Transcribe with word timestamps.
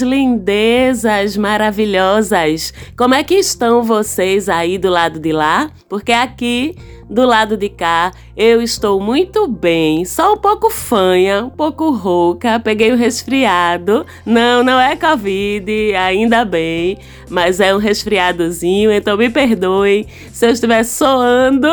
Minhas 0.00 0.02
lindezas 0.02 1.36
maravilhosas! 1.36 2.72
Como 2.96 3.14
é 3.14 3.22
que 3.22 3.34
estão 3.34 3.82
vocês 3.82 4.48
aí 4.48 4.78
do 4.78 4.88
lado 4.88 5.18
de 5.18 5.32
lá? 5.32 5.70
Porque 5.88 6.12
aqui 6.12 6.74
do 7.08 7.26
lado 7.26 7.56
de 7.56 7.68
cá, 7.68 8.12
eu 8.42 8.62
estou 8.62 8.98
muito 8.98 9.46
bem, 9.46 10.02
só 10.06 10.32
um 10.32 10.36
pouco 10.38 10.70
fanha, 10.70 11.44
um 11.44 11.50
pouco 11.50 11.90
rouca, 11.90 12.58
peguei 12.58 12.90
um 12.90 12.96
resfriado. 12.96 14.06
Não, 14.24 14.64
não 14.64 14.80
é 14.80 14.96
Covid, 14.96 15.94
ainda 15.94 16.42
bem, 16.42 16.96
mas 17.28 17.60
é 17.60 17.74
um 17.74 17.78
resfriadozinho, 17.78 18.90
então 18.90 19.18
me 19.18 19.28
perdoem 19.28 20.06
se 20.32 20.46
eu 20.46 20.52
estiver 20.52 20.82
soando 20.84 21.68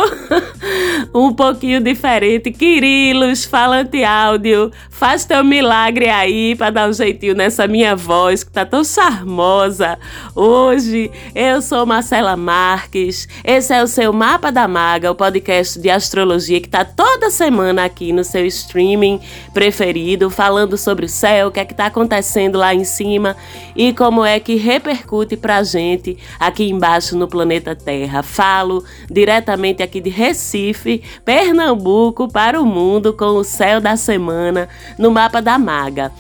um 1.16 1.34
pouquinho 1.34 1.80
diferente. 1.80 2.52
Quirilos, 2.52 3.46
falante 3.46 4.04
áudio, 4.04 4.70
faz 4.90 5.24
teu 5.24 5.46
milagre 5.46 6.10
aí 6.10 6.54
para 6.54 6.70
dar 6.70 6.90
um 6.90 6.94
jeitinho 6.94 7.34
nessa 7.34 7.66
minha 7.66 7.96
voz 7.96 8.44
que 8.44 8.52
tá 8.52 8.66
tão 8.66 8.84
charmosa. 8.84 9.98
Hoje 10.36 11.10
eu 11.34 11.62
sou 11.62 11.86
Marcela 11.86 12.36
Marques, 12.36 13.26
esse 13.42 13.74
é 13.74 13.82
o 13.82 13.88
seu 13.88 14.12
Mapa 14.12 14.52
da 14.52 14.68
Maga, 14.68 15.12
o 15.12 15.16
podcast 15.16 15.80
de 15.80 15.90
astrologia 15.90 16.57
que 16.60 16.68
está 16.68 16.86
toda 16.86 17.30
semana 17.30 17.86
aqui 17.86 18.12
no 18.12 18.24
seu 18.24 18.46
streaming 18.46 19.20
preferido, 19.54 20.30
falando 20.30 20.78
sobre 20.78 21.06
o 21.06 21.10
céu, 21.10 21.48
o 21.48 21.52
que 21.52 21.60
é 21.60 21.66
que 21.66 21.74
está 21.74 21.88
acontecendo 21.88 22.58
lá 22.58 22.74
em 22.74 22.84
cima 22.84 23.36
e 23.76 23.94
como 23.94 24.24
é 24.24 24.40
que 24.40 24.56
repercute 24.56 25.38
para 25.38 25.58
a 25.58 25.64
gente 25.64 26.18
aqui 26.40 26.70
embaixo 26.70 27.18
no 27.18 27.28
planeta 27.28 27.76
Terra. 27.76 28.24
Falo 28.24 28.84
diretamente 29.10 29.82
aqui 29.82 30.00
de 30.00 30.10
Recife, 30.10 31.04
Pernambuco, 31.24 32.28
para 32.28 32.62
o 32.62 32.66
mundo 32.66 33.14
com 33.14 33.38
o 33.38 33.44
céu 33.44 33.80
da 33.82 33.96
semana 33.96 34.70
no 34.98 35.12
mapa 35.12 35.42
da 35.42 35.58
Maga. 35.58 36.12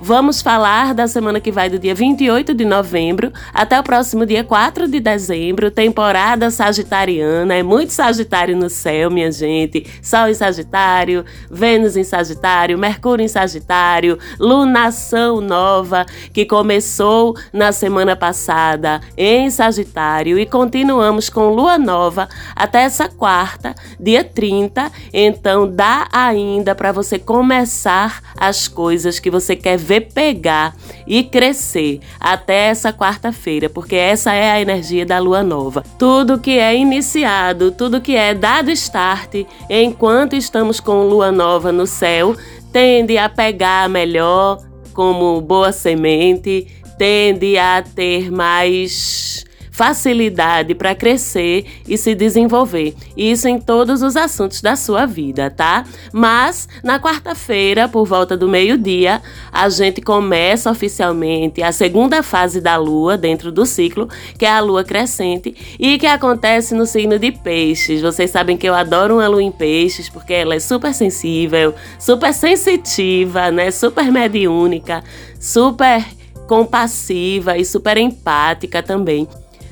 Vamos 0.00 0.40
falar 0.40 0.94
da 0.94 1.08
semana 1.08 1.40
que 1.40 1.50
vai 1.50 1.68
do 1.68 1.76
dia 1.76 1.92
28 1.92 2.54
de 2.54 2.64
novembro 2.64 3.32
até 3.52 3.80
o 3.80 3.82
próximo 3.82 4.24
dia 4.24 4.44
4 4.44 4.86
de 4.86 5.00
dezembro, 5.00 5.72
temporada 5.72 6.52
sagitariana. 6.52 7.56
É 7.56 7.64
muito 7.64 7.92
Sagitário 7.92 8.56
no 8.56 8.70
céu, 8.70 9.10
minha 9.10 9.32
gente. 9.32 9.84
Sol 10.00 10.28
em 10.28 10.34
Sagitário, 10.34 11.24
Vênus 11.50 11.96
em 11.96 12.04
Sagitário, 12.04 12.78
Mercúrio 12.78 13.24
em 13.24 13.28
Sagitário, 13.28 14.20
lunação 14.38 15.40
nova 15.40 16.06
que 16.32 16.46
começou 16.46 17.36
na 17.52 17.72
semana 17.72 18.14
passada 18.14 19.00
em 19.16 19.50
Sagitário 19.50 20.38
e 20.38 20.46
continuamos 20.46 21.28
com 21.28 21.48
lua 21.48 21.76
nova 21.76 22.28
até 22.54 22.82
essa 22.82 23.08
quarta, 23.08 23.74
dia 23.98 24.22
30. 24.22 24.92
Então 25.12 25.68
dá 25.68 26.06
ainda 26.12 26.72
para 26.72 26.92
você 26.92 27.18
começar 27.18 28.22
as 28.36 28.68
coisas 28.68 29.18
que 29.18 29.28
você 29.28 29.56
quer 29.56 29.76
ver 29.76 29.87
pegar 30.00 30.76
e 31.06 31.22
crescer 31.24 32.00
até 32.20 32.68
essa 32.68 32.92
quarta-feira, 32.92 33.68
porque 33.68 33.96
essa 33.96 34.32
é 34.32 34.50
a 34.50 34.60
energia 34.60 35.04
da 35.04 35.18
lua 35.18 35.42
nova. 35.42 35.82
Tudo 35.98 36.38
que 36.38 36.58
é 36.58 36.76
iniciado, 36.76 37.72
tudo 37.72 38.00
que 38.00 38.14
é 38.14 38.34
dado 38.34 38.70
start 38.70 39.46
enquanto 39.68 40.36
estamos 40.36 40.80
com 40.80 41.08
lua 41.08 41.32
nova 41.32 41.72
no 41.72 41.86
céu, 41.86 42.36
tende 42.72 43.16
a 43.16 43.28
pegar 43.28 43.88
melhor 43.88 44.58
como 44.92 45.40
boa 45.40 45.72
semente, 45.72 46.66
tende 46.98 47.56
a 47.56 47.82
ter 47.82 48.30
mais 48.30 49.44
facilidade 49.78 50.74
para 50.74 50.92
crescer 50.92 51.64
e 51.86 51.96
se 51.96 52.12
desenvolver. 52.12 52.96
Isso 53.16 53.46
em 53.46 53.60
todos 53.60 54.02
os 54.02 54.16
assuntos 54.16 54.60
da 54.60 54.74
sua 54.74 55.06
vida, 55.06 55.52
tá? 55.52 55.84
Mas 56.12 56.68
na 56.82 56.98
quarta-feira, 56.98 57.86
por 57.86 58.04
volta 58.04 58.36
do 58.36 58.48
meio-dia, 58.48 59.22
a 59.52 59.68
gente 59.68 60.00
começa 60.00 60.68
oficialmente 60.68 61.62
a 61.62 61.70
segunda 61.70 62.24
fase 62.24 62.60
da 62.60 62.76
lua 62.76 63.16
dentro 63.16 63.52
do 63.52 63.64
ciclo, 63.64 64.08
que 64.36 64.44
é 64.44 64.50
a 64.50 64.58
lua 64.58 64.82
crescente 64.82 65.54
e 65.78 65.96
que 65.96 66.08
acontece 66.08 66.74
no 66.74 66.84
signo 66.84 67.16
de 67.16 67.30
Peixes. 67.30 68.02
Vocês 68.02 68.32
sabem 68.32 68.56
que 68.56 68.68
eu 68.68 68.74
adoro 68.74 69.14
uma 69.14 69.28
lua 69.28 69.44
em 69.44 69.52
Peixes 69.52 70.08
porque 70.08 70.34
ela 70.34 70.56
é 70.56 70.58
super 70.58 70.92
sensível, 70.92 71.72
super 72.00 72.34
sensitiva, 72.34 73.52
né? 73.52 73.70
Super 73.70 74.10
mediúnica, 74.10 75.04
super 75.38 76.04
compassiva 76.48 77.56
e 77.56 77.64
super 77.64 77.96
empática 77.96 78.82
também. 78.82 79.28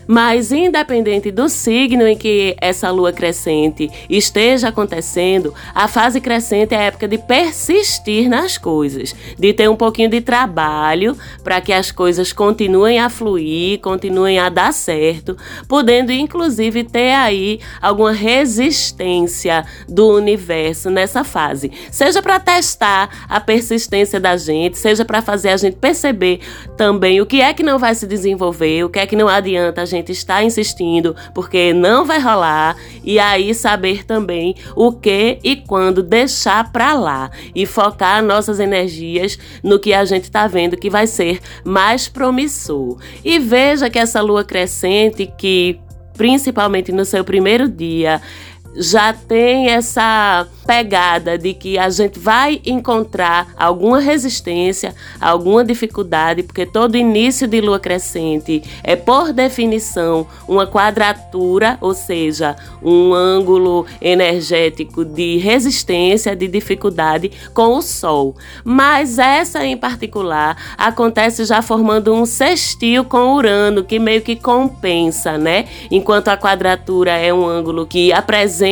Mas, 0.07 0.53
independente 0.53 1.31
do 1.31 1.49
signo 1.49 2.07
em 2.07 2.17
que 2.17 2.57
essa 2.61 2.91
lua 2.91 3.13
crescente 3.13 3.91
esteja 4.09 4.69
acontecendo, 4.69 5.53
a 5.75 5.89
fase 5.89 6.21
crescente 6.21 6.75
é 6.75 6.79
a 6.79 6.83
época 6.83 7.09
de 7.09 7.19
persistir 7.19 8.29
nas 8.29 8.57
coisas, 8.57 9.15
de 9.39 9.53
ter 9.53 9.69
um 9.69 9.77
pouquinho 9.77 10.09
de 10.09 10.21
trabalho 10.21 11.17
para 11.43 11.61
que 11.61 11.73
as 11.73 11.91
coisas 11.91 12.33
continuem 12.33 12.99
a 12.99 13.11
fluir, 13.11 13.81
continuem 13.81 14.39
a 14.39 14.49
dar 14.49 14.73
certo, 14.73 15.37
podendo 15.67 16.13
inclusive 16.13 16.85
ter 16.85 17.13
aí 17.13 17.61
alguma 17.81 18.13
resistência 18.13 19.65
do 19.89 20.09
universo 20.09 20.91
nessa 20.91 21.25
fase. 21.25 21.73
Seja 21.91 22.23
para 22.23 22.39
testar 22.39 23.27
a 23.29 23.41
persistência 23.41 24.21
da 24.21 24.37
gente, 24.37 24.79
seja 24.79 25.05
para 25.05 25.21
fazer 25.21 25.49
a 25.49 25.57
gente 25.57 25.77
perceber 25.77 26.41
também 26.77 27.21
o 27.21 27.27
que 27.27 27.41
é 27.41 27.53
que 27.53 27.63
não 27.63 27.79
vai 27.79 27.95
se 27.95 28.07
desenvolver, 28.07 28.85
o 28.85 28.89
que 28.89 28.99
é 28.99 29.07
que 29.07 29.17
não 29.17 29.29
adianta 29.29 29.83
a 29.83 29.85
gente 29.85 29.96
gente 29.97 30.13
está 30.13 30.43
insistindo, 30.43 31.15
porque 31.35 31.73
não 31.73 32.05
vai 32.05 32.21
rolar, 32.21 32.77
e 33.03 33.19
aí 33.19 33.55
saber 33.55 34.05
também 34.05 34.55
o 34.75 34.93
que 34.93 35.39
e 35.43 35.57
quando 35.57 36.03
deixar 36.03 36.73
para 36.73 36.95
lá 36.95 37.31
e 37.55 37.67
focar 37.67 38.23
nossas 38.23 38.61
energias 38.61 39.39
no 39.63 39.79
que 39.79 39.93
a 39.93 40.05
gente 40.05 40.25
está 40.25 40.47
vendo 40.47 40.77
que 40.77 40.91
vai 40.91 41.07
ser 41.07 41.41
mais 41.65 42.09
promissor. 42.09 42.99
E 43.25 43.39
veja 43.39 43.91
que 43.91 43.99
essa 43.99 44.21
lua 44.21 44.45
crescente 44.45 45.31
que 45.39 45.81
principalmente 46.17 46.91
no 46.93 47.05
seu 47.05 47.23
primeiro 47.25 47.69
dia 47.69 48.21
já 48.77 49.13
tem 49.13 49.71
essa 49.71 50.47
pegada 50.67 51.39
de 51.39 51.55
que 51.55 51.79
a 51.79 51.89
gente 51.89 52.19
vai 52.19 52.61
encontrar 52.67 53.49
alguma 53.57 54.01
resistência, 54.01 54.95
alguma 55.21 55.65
dificuldade, 55.65 56.43
porque 56.43 56.67
todo 56.67 56.97
início 56.97 57.47
de 57.47 57.61
lua 57.61 57.79
crescente 57.79 58.63
é, 58.83 58.97
por 58.97 59.33
definição, 59.33 60.27
uma 60.49 60.67
quadratura, 60.67 61.79
ou 61.81 61.95
seja, 61.95 62.57
um 62.83 63.15
ângulo 63.15 63.87
energético 64.01 65.05
de 65.05 65.39
resistência, 65.39 66.35
de 66.35 66.49
dificuldade 66.49 67.31
com 67.55 67.77
o 67.77 67.83
Sol. 67.83 68.35
Mas 68.65 69.19
essa 69.19 69.65
em 69.65 69.77
particular 69.77 70.57
acontece 70.77 71.45
já 71.45 71.63
formando 71.63 72.13
um 72.13 72.27
sextil 72.27 73.05
com 73.05 73.35
Urano, 73.35 73.85
que 73.85 73.99
meio 73.99 74.21
que 74.21 74.35
compensa, 74.35 75.39
né? 75.39 75.67
Enquanto 75.91 76.29
a 76.29 76.37
quadratura 76.37 77.13
é 77.13 77.33
um 77.33 77.47
ângulo 77.47 77.87
que 77.87 78.13
apresenta 78.13 78.66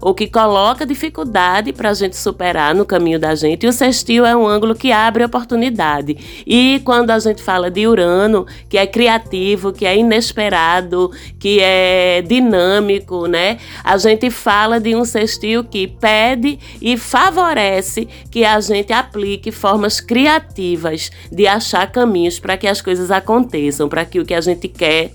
ou 0.00 0.14
que 0.14 0.26
coloca 0.26 0.86
dificuldade 0.86 1.72
para 1.72 1.90
a 1.90 1.94
gente 1.94 2.16
superar 2.16 2.74
no 2.74 2.84
caminho 2.84 3.18
da 3.18 3.34
gente. 3.34 3.64
E 3.64 3.68
o 3.68 3.72
sextil 3.72 4.24
é 4.24 4.36
um 4.36 4.46
ângulo 4.46 4.74
que 4.74 4.92
abre 4.92 5.24
oportunidade. 5.24 6.44
E 6.46 6.80
quando 6.84 7.10
a 7.10 7.18
gente 7.18 7.42
fala 7.42 7.70
de 7.70 7.86
Urano, 7.86 8.46
que 8.68 8.78
é 8.78 8.86
criativo, 8.86 9.72
que 9.72 9.84
é 9.84 9.96
inesperado, 9.96 11.10
que 11.38 11.60
é 11.60 12.22
dinâmico, 12.22 13.26
né? 13.26 13.58
A 13.82 13.96
gente 13.96 14.30
fala 14.30 14.80
de 14.80 14.94
um 14.94 15.04
sextil 15.04 15.64
que 15.64 15.86
pede 15.86 16.58
e 16.80 16.96
favorece 16.96 18.08
que 18.30 18.44
a 18.44 18.60
gente 18.60 18.92
aplique 18.92 19.50
formas 19.50 20.00
criativas 20.00 21.10
de 21.30 21.46
achar 21.46 21.90
caminhos 21.90 22.38
para 22.38 22.56
que 22.56 22.66
as 22.66 22.80
coisas 22.80 23.10
aconteçam, 23.10 23.88
para 23.88 24.04
que 24.04 24.20
o 24.20 24.24
que 24.24 24.34
a 24.34 24.40
gente 24.40 24.68
quer 24.68 25.10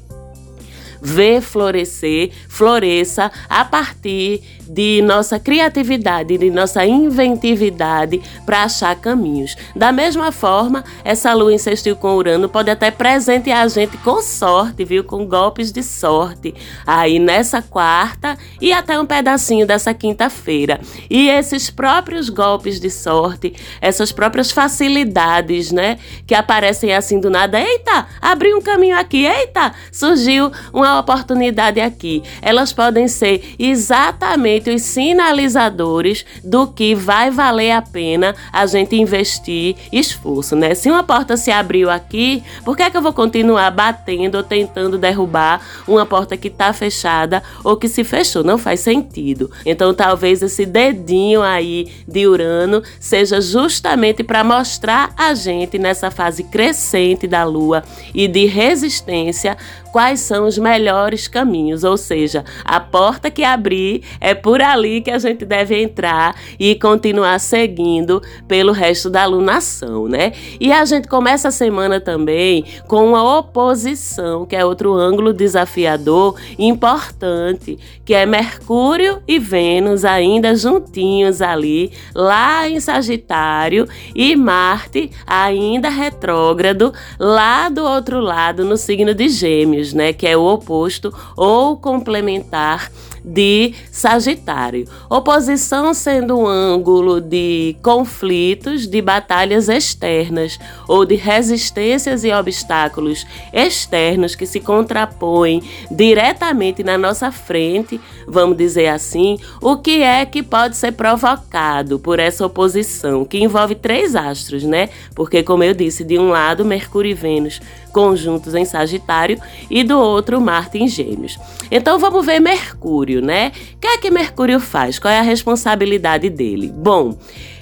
ver 1.01 1.42
florescer, 1.42 2.31
floresça 2.48 3.31
a 3.50 3.65
partir 3.65 4.42
de 4.71 5.01
nossa 5.01 5.38
criatividade, 5.38 6.38
de 6.38 6.50
nossa 6.50 6.86
inventividade 6.86 8.21
para 8.45 8.63
achar 8.63 8.95
caminhos. 8.95 9.56
Da 9.75 9.92
mesma 9.92 10.31
forma, 10.31 10.83
essa 11.03 11.33
lua 11.33 11.53
insistiu 11.53 11.95
com 11.95 12.15
Urano 12.15 12.48
pode 12.48 12.69
até 12.69 12.89
presentear 12.89 13.63
a 13.63 13.68
gente 13.68 13.98
com 13.98 14.21
sorte, 14.21 14.86
viu? 14.86 15.03
Com 15.03 15.25
golpes 15.25 15.71
de 15.71 15.83
sorte 15.83 16.53
aí 16.88 17.19
nessa 17.19 17.62
quarta 17.62 18.38
e 18.62 18.71
até 18.71 18.98
um 19.00 19.06
pedacinho 19.06 19.68
dessa 19.68 19.94
quinta-feira. 19.94 20.80
E 21.09 21.27
esses 21.27 21.69
próprios 21.69 22.30
golpes 22.30 22.80
de 22.80 22.89
sorte, 22.89 23.53
essas 23.81 24.12
próprias 24.12 24.51
facilidades, 24.51 25.71
né? 25.71 25.98
Que 26.25 26.33
aparecem 26.33 26.94
assim 26.94 27.19
do 27.19 27.30
nada. 27.30 27.59
Eita, 27.59 28.07
abriu 28.21 28.57
um 28.57 28.62
caminho 28.62 28.98
aqui. 28.98 29.25
Eita, 29.25 29.74
surgiu 29.92 30.51
uma 30.71 30.90
uma 30.91 30.99
oportunidade 30.99 31.79
aqui. 31.79 32.23
Elas 32.41 32.71
podem 32.73 33.07
ser 33.07 33.55
exatamente 33.57 34.69
os 34.69 34.81
sinalizadores 34.81 36.25
do 36.43 36.67
que 36.67 36.93
vai 36.95 37.31
valer 37.31 37.71
a 37.71 37.81
pena 37.81 38.35
a 38.51 38.65
gente 38.65 38.95
investir 38.95 39.75
esforço, 39.91 40.55
né? 40.55 40.75
Se 40.75 40.89
uma 40.89 41.03
porta 41.03 41.38
se 41.38 41.51
abriu 41.51 41.89
aqui, 41.89 42.43
por 42.63 42.75
que 42.75 42.83
é 42.83 42.89
que 42.89 42.97
eu 42.97 43.01
vou 43.01 43.13
continuar 43.13 43.71
batendo 43.71 44.35
ou 44.35 44.43
tentando 44.43 44.97
derrubar 44.97 45.61
uma 45.88 46.05
porta 46.05 46.38
que 46.38 46.47
está 46.47 46.73
fechada 46.73 47.41
ou 47.63 47.77
que 47.77 47.88
se 47.88 48.03
fechou? 48.03 48.43
Não 48.43 48.57
faz 48.57 48.79
sentido. 48.79 49.51
Então, 49.65 49.93
talvez 49.93 50.41
esse 50.41 50.65
dedinho 50.65 51.41
aí 51.41 51.91
de 52.07 52.27
Urano 52.27 52.81
seja 52.99 53.41
justamente 53.41 54.23
para 54.23 54.43
mostrar 54.43 55.13
a 55.17 55.33
gente 55.33 55.77
nessa 55.77 56.11
fase 56.11 56.43
crescente 56.43 57.27
da 57.27 57.43
Lua 57.43 57.83
e 58.13 58.27
de 58.27 58.45
resistência 58.45 59.57
quais 59.91 60.21
são 60.21 60.47
os 60.47 60.57
melhores 60.57 61.27
caminhos, 61.27 61.83
ou 61.83 61.97
seja, 61.97 62.45
a 62.63 62.79
porta 62.79 63.29
que 63.29 63.43
abrir 63.43 64.03
é 64.19 64.33
por 64.33 64.61
ali 64.61 65.01
que 65.01 65.11
a 65.11 65.19
gente 65.19 65.45
deve 65.45 65.81
entrar 65.81 66.35
e 66.59 66.75
continuar 66.75 67.39
seguindo 67.39 68.21
pelo 68.47 68.71
resto 68.71 69.09
da 69.09 69.23
alunação, 69.23 70.07
né? 70.07 70.31
E 70.59 70.71
a 70.71 70.85
gente 70.85 71.07
começa 71.07 71.49
a 71.49 71.51
semana 71.51 71.99
também 71.99 72.63
com 72.88 73.05
uma 73.05 73.39
oposição, 73.39 74.45
que 74.45 74.55
é 74.55 74.65
outro 74.65 74.93
ângulo 74.93 75.33
desafiador 75.33 76.39
importante, 76.57 77.77
que 78.05 78.13
é 78.13 78.25
Mercúrio 78.25 79.21
e 79.27 79.39
Vênus 79.39 80.05
ainda 80.05 80.55
juntinhos 80.55 81.41
ali, 81.41 81.91
lá 82.15 82.67
em 82.69 82.79
Sagitário, 82.79 83.88
e 84.15 84.35
Marte 84.35 85.11
ainda 85.27 85.89
retrógrado 85.89 86.93
lá 87.19 87.69
do 87.69 87.83
outro 87.83 88.19
lado 88.19 88.63
no 88.63 88.77
signo 88.77 89.13
de 89.13 89.27
Gêmeos 89.29 89.80
né, 89.93 90.13
que 90.13 90.27
é 90.27 90.37
o 90.37 90.45
oposto 90.45 91.13
ou 91.35 91.75
complementar 91.77 92.91
de 93.23 93.73
Sagitário. 93.91 94.88
Oposição 95.09 95.94
sendo 95.94 96.38
um 96.38 96.47
ângulo 96.47 97.21
de 97.21 97.75
conflitos, 97.81 98.88
de 98.88 99.01
batalhas 99.01 99.69
externas 99.69 100.59
ou 100.88 101.06
de 101.06 101.15
resistências 101.15 102.23
e 102.23 102.31
obstáculos 102.31 103.25
externos 103.53 104.35
que 104.35 104.45
se 104.45 104.59
contrapõem 104.59 105.62
diretamente 105.89 106.83
na 106.83 106.97
nossa 106.97 107.31
frente, 107.31 108.00
vamos 108.27 108.57
dizer 108.57 108.88
assim, 108.88 109.38
o 109.62 109.77
que 109.77 110.01
é 110.01 110.25
que 110.25 110.41
pode 110.41 110.77
ser 110.77 110.94
provocado 110.94 112.00
por 112.00 112.19
essa 112.19 112.45
oposição, 112.45 113.25
que 113.25 113.39
envolve 113.39 113.75
três 113.75 114.15
astros, 114.15 114.63
né? 114.63 114.89
Porque, 115.15 115.44
como 115.44 115.63
eu 115.63 115.74
disse, 115.74 116.03
de 116.03 116.17
um 116.17 116.29
lado, 116.29 116.65
Mercúrio 116.65 117.12
e 117.12 117.13
Vênus 117.13 117.62
conjuntos 117.91 118.56
em 118.56 118.65
Sagitário 118.65 119.39
e 119.69 119.83
do 119.83 120.00
outro, 120.00 120.41
Marte 120.41 120.77
em 120.77 120.88
Gêmeos. 120.88 121.38
Então 121.69 122.00
vamos 122.00 122.25
ver 122.25 122.39
Mercúrio. 122.39 123.10
Mercúrio, 123.11 123.21
né? 123.21 123.51
O 123.75 123.77
que 123.79 123.87
é 123.87 123.97
que 123.97 124.09
Mercúrio 124.09 124.59
faz? 124.59 124.97
Qual 124.97 125.11
é 125.13 125.19
a 125.19 125.23
responsabilidade 125.23 126.29
dele? 126.29 126.71
Bom, 126.73 127.17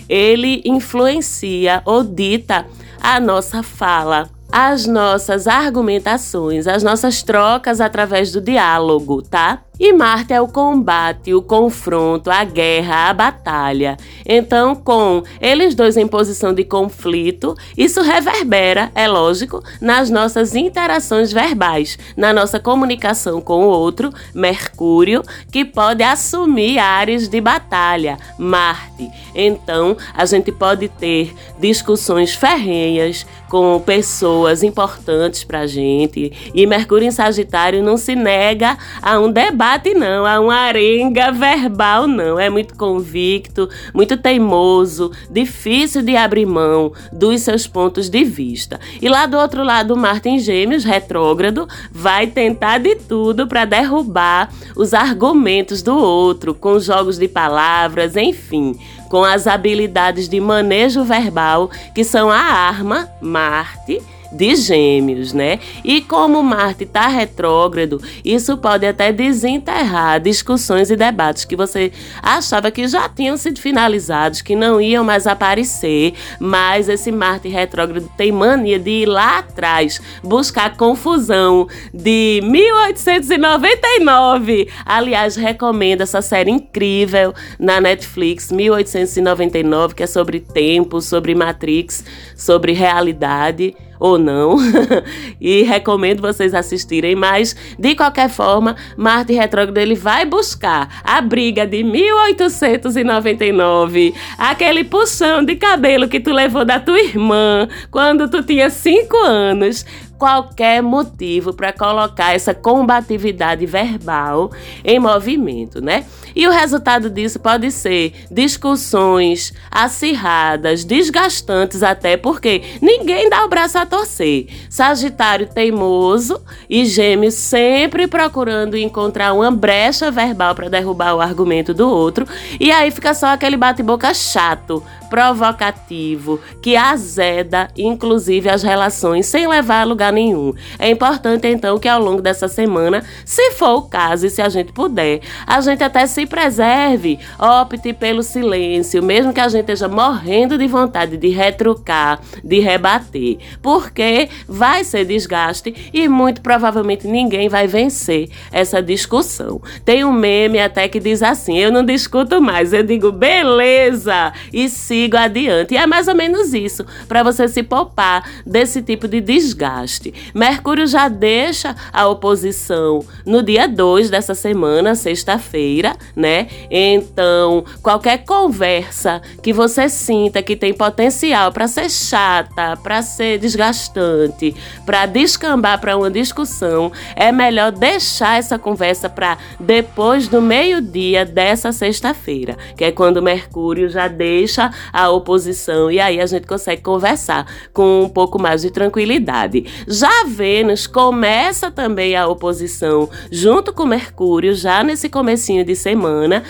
ele 0.08 0.62
influencia 0.66 1.82
ou 1.86 2.04
dita 2.04 2.66
a 3.02 3.20
nossa 3.20 3.64
fala, 3.64 4.30
as 4.52 4.86
nossas 4.86 5.48
argumentações, 5.48 6.68
as 6.68 6.84
nossas 6.84 7.24
trocas 7.24 7.82
através 7.82 8.32
do 8.32 8.42
diálogo, 8.42 9.22
tá? 9.22 9.64
E 9.80 9.94
Marte 9.94 10.34
é 10.34 10.42
o 10.42 10.48
combate, 10.50 11.34
o 11.34 11.42
confronto, 11.42 12.30
a 12.30 12.44
guerra, 12.44 13.10
a 13.10 13.14
batalha. 13.14 13.96
Então, 14.26 14.76
com 14.76 15.24
eles 15.40 15.74
dois 15.74 15.96
em 15.96 16.06
posição 16.06 16.54
de 16.54 16.66
conflito, 16.66 17.56
isso 17.78 18.02
reverbera, 18.02 18.92
é 18.94 19.08
lógico, 19.08 19.64
nas 19.80 20.10
nossas 20.10 20.54
interações 20.54 21.32
verbais, 21.32 21.98
na 22.18 22.34
nossa 22.34 22.60
comunicação 22.60 23.40
com 23.40 23.68
o 23.68 23.70
outro, 23.70 24.12
Mercúrio, 24.36 25.24
que 25.50 25.64
pode 25.64 26.04
assumir 26.04 26.78
áreas 26.78 27.30
de 27.30 27.40
batalha, 27.40 28.18
Marte. 28.38 29.10
Então, 29.34 29.96
a 30.14 30.26
gente 30.26 30.52
pode 30.52 30.90
ter 30.90 31.34
discussões 31.58 32.36
ferrenhas 32.36 33.26
com 33.48 33.80
pessoas 33.80 34.62
importantes 34.62 35.46
para 35.46 35.62
a 35.62 35.68
gente. 35.68 36.52
E 36.54 36.68
Mercúrio 36.68 37.08
em 37.08 37.12
Sagitário 37.12 37.82
não 37.82 37.96
se 37.96 38.14
nega 38.14 38.78
a 39.02 39.18
um 39.18 39.32
debate 39.32 39.69
debate, 39.70 39.94
não, 39.94 40.26
a 40.26 40.40
uma 40.40 40.56
arenga 40.56 41.32
verbal, 41.32 42.08
não. 42.08 42.40
É 42.40 42.50
muito 42.50 42.76
convicto, 42.76 43.70
muito 43.94 44.18
teimoso, 44.18 45.12
difícil 45.30 46.02
de 46.02 46.16
abrir 46.16 46.46
mão 46.46 46.92
dos 47.12 47.42
seus 47.42 47.68
pontos 47.68 48.10
de 48.10 48.24
vista. 48.24 48.80
E 49.00 49.08
lá 49.08 49.28
do 49.28 49.38
outro 49.38 49.64
lado, 49.64 49.96
Martin 49.96 50.40
Gêmeos, 50.40 50.84
retrógrado, 50.84 51.68
vai 51.92 52.26
tentar 52.26 52.80
de 52.80 52.96
tudo 52.96 53.48
para 53.48 53.66
derrubar 53.66 54.50
os 54.76 54.94
argumentos 54.94 55.84
do 55.84 55.96
outro, 55.96 56.56
com 56.56 56.80
jogos 56.80 57.18
de 57.18 57.28
palavras, 57.28 58.16
enfim 58.16 58.76
com 59.10 59.24
as 59.24 59.48
habilidades 59.48 60.30
de 60.30 60.40
manejo 60.40 61.04
verbal, 61.04 61.72
que 61.96 62.04
são 62.04 62.30
a 62.30 62.38
arma, 62.38 63.10
Marte 63.20 64.00
de 64.32 64.56
Gêmeos, 64.56 65.34
né? 65.34 65.60
E 65.84 66.00
como 66.02 66.44
Marte 66.44 66.84
está 66.84 67.08
retrógrado, 67.08 68.00
isso 68.24 68.56
pode 68.58 68.86
até 68.86 69.12
desenterrar 69.12 70.20
discussões 70.20 70.92
e 70.92 70.96
debates 70.96 71.46
que 71.46 71.56
você 71.56 71.92
achava 72.22 72.70
que 72.72 72.88
já 72.88 73.10
tinham 73.10 73.38
sido 73.38 73.60
finalizados, 73.60 74.42
que 74.42 74.56
não 74.56 74.80
iam 74.80 75.04
mais 75.04 75.28
aparecer, 75.28 76.14
mas 76.40 76.88
esse 76.90 77.12
Marte 77.12 77.48
retrógrado 77.48 78.10
tem 78.16 78.32
mania 78.32 78.80
de 78.80 78.90
ir 78.90 79.06
lá 79.06 79.40
atrás 79.40 80.00
buscar 80.24 80.78
confusão 80.78 81.68
de 81.94 82.40
1899. 82.44 84.70
Aliás, 84.86 85.36
recomendo 85.36 86.02
essa 86.02 86.22
série 86.22 86.52
incrível 86.52 87.34
na 87.60 87.82
Netflix, 87.82 88.52
1899, 88.52 89.96
que 89.96 90.04
é 90.04 90.08
sobre 90.08 90.40
tempo, 90.40 91.02
sobre 91.02 91.34
Matrix, 91.36 92.06
sobre 92.36 92.74
realidade 92.74 93.76
ou 94.00 94.18
não. 94.18 94.56
e 95.40 95.62
recomendo 95.64 96.22
vocês 96.22 96.54
assistirem, 96.54 97.16
mas 97.16 97.56
de 97.78 97.96
qualquer 97.96 98.30
forma, 98.30 98.76
Marte 98.96 99.34
retrógrado 99.34 99.78
ele 99.78 99.96
vai 99.96 100.26
buscar 100.26 101.02
a 101.04 101.20
briga 101.22 101.68
de 101.68 101.84
1899, 101.84 104.14
aquele 104.38 104.84
puxão 104.84 105.44
de 105.44 105.56
cabelo 105.56 106.08
que 106.08 106.20
tu 106.20 106.32
levou 106.32 106.64
da 106.64 106.80
tua 106.80 107.00
irmã 107.00 107.68
quando 107.92 108.30
tu 108.30 108.44
tinha 108.44 108.70
5 108.70 109.18
anos 109.18 109.84
qualquer 110.20 110.84
motivo 110.84 111.54
para 111.54 111.72
colocar 111.72 112.36
essa 112.36 112.54
combatividade 112.54 113.66
verbal 113.66 114.52
em 114.84 115.00
movimento, 115.00 115.82
né? 115.82 116.06
E 116.36 116.46
o 116.46 116.52
resultado 116.52 117.10
disso 117.10 117.40
pode 117.40 117.72
ser 117.72 118.14
discussões 118.30 119.54
acirradas, 119.72 120.84
desgastantes 120.84 121.82
até 121.82 122.18
porque 122.18 122.62
ninguém 122.82 123.30
dá 123.30 123.46
o 123.46 123.48
braço 123.48 123.78
a 123.78 123.86
torcer. 123.86 124.48
Sagitário 124.70 125.48
teimoso 125.48 126.42
e 126.70 126.86
Gêmeos 126.86 127.36
sempre 127.36 128.06
procurando 128.06 128.78
encontrar 128.78 129.34
uma 129.34 129.50
brecha 129.50 130.12
verbal 130.12 130.54
para 130.54 130.70
derrubar 130.70 131.16
o 131.16 131.22
argumento 131.22 131.74
do 131.74 131.90
outro, 131.90 132.28
e 132.60 132.72
aí 132.72 132.92
fica 132.92 133.14
só 133.14 133.28
aquele 133.28 133.56
bate-boca 133.56 134.14
chato, 134.14 134.84
provocativo, 135.10 136.40
que 136.62 136.76
azeda 136.76 137.70
inclusive 137.78 138.50
as 138.50 138.62
relações 138.62 139.26
sem 139.26 139.48
levar 139.48 139.82
a 139.82 139.86
lugar 139.86 140.09
nenhum. 140.12 140.54
É 140.78 140.90
importante 140.90 141.48
então 141.48 141.80
que 141.80 141.88
ao 141.88 142.02
longo 142.02 142.22
dessa 142.22 142.48
semana, 142.48 143.04
se 143.26 143.52
for 143.52 143.78
o 143.78 143.82
caso 143.84 144.26
e 144.26 144.30
se 144.30 144.42
a 144.42 144.50
gente 144.50 144.72
puder, 144.72 145.22
a 145.46 145.60
gente 145.62 145.84
até 145.84 146.06
se 146.08 146.26
preserve, 146.26 147.20
opte 147.38 147.94
pelo 147.94 148.24
silêncio, 148.24 149.04
mesmo 149.04 149.34
que 149.34 149.40
a 149.40 149.48
gente 149.48 149.62
esteja 149.62 149.88
morrendo 149.88 150.58
de 150.58 150.68
vontade 150.68 151.18
de 151.18 151.30
retrucar, 151.30 152.20
de 152.44 152.60
rebater, 152.60 153.38
porque 153.62 154.30
vai 154.48 154.84
ser 154.84 155.06
desgaste 155.06 155.92
e 155.94 156.08
muito 156.08 156.42
provavelmente 156.42 157.08
ninguém 157.08 157.50
vai 157.50 157.68
vencer 157.68 158.30
essa 158.52 158.82
discussão. 158.82 159.62
Tem 159.84 160.04
um 160.04 160.12
meme 160.12 160.60
até 160.60 160.88
que 160.88 161.00
diz 161.00 161.22
assim: 161.22 161.58
eu 161.58 161.72
não 161.72 161.84
discuto 161.84 162.42
mais, 162.42 162.74
eu 162.74 162.84
digo 162.84 163.12
beleza 163.12 164.34
e 164.54 164.70
sigo 164.70 165.18
adiante. 165.18 165.74
E 165.74 165.78
é 165.78 165.86
mais 165.86 166.08
ou 166.08 166.16
menos 166.16 166.54
isso, 166.54 166.86
para 167.08 167.24
você 167.24 167.48
se 167.48 167.64
poupar 167.64 168.30
desse 168.46 168.82
tipo 168.82 169.08
de 169.08 169.20
desgaste. 169.22 169.99
Mercúrio 170.34 170.88
já 170.88 171.08
deixa 171.08 171.76
a 171.92 172.08
oposição 172.08 173.04
no 173.26 173.44
dia 173.44 173.68
2 173.68 174.10
dessa 174.10 174.34
semana, 174.34 174.96
sexta-feira, 174.96 175.96
né? 176.16 176.48
Então, 176.70 177.64
qualquer 177.82 178.20
conversa 178.26 179.22
que 179.44 179.52
você 179.52 179.90
sinta 179.90 180.42
que 180.42 180.56
tem 180.56 180.74
potencial 180.74 181.52
para 181.52 181.68
ser 181.68 181.90
chata, 181.90 182.78
para 182.78 183.02
ser 183.02 183.38
desgastante, 183.40 184.56
para 184.86 185.06
descambar 185.06 185.80
para 185.80 185.98
uma 185.98 186.10
discussão, 186.10 186.92
é 187.16 187.32
melhor 187.32 187.72
deixar 187.72 188.38
essa 188.38 188.58
conversa 188.58 189.10
para 189.10 189.38
depois 189.60 190.28
do 190.28 190.42
meio-dia 190.42 191.26
dessa 191.26 191.72
sexta-feira, 191.72 192.58
que 192.76 192.84
é 192.84 192.92
quando 192.92 193.22
Mercúrio 193.22 193.90
já 193.90 194.08
deixa 194.08 194.72
a 194.92 195.10
oposição 195.10 195.92
e 195.92 196.00
aí 196.00 196.20
a 196.20 196.26
gente 196.26 196.48
consegue 196.48 196.82
conversar 196.82 197.46
com 197.74 198.04
um 198.04 198.10
pouco 198.10 198.42
mais 198.42 198.62
de 198.62 198.72
tranquilidade. 198.72 199.66
Já 199.92 200.24
Vênus 200.24 200.86
começa 200.86 201.72
também 201.72 202.16
a 202.16 202.28
oposição 202.28 203.10
junto 203.32 203.74
com 203.74 203.88
Mercúrio 203.88 204.54
já 204.54 204.84
nesse 204.84 205.10
comecinho 205.10 205.66
de 205.66 205.76
semana 205.76 206.44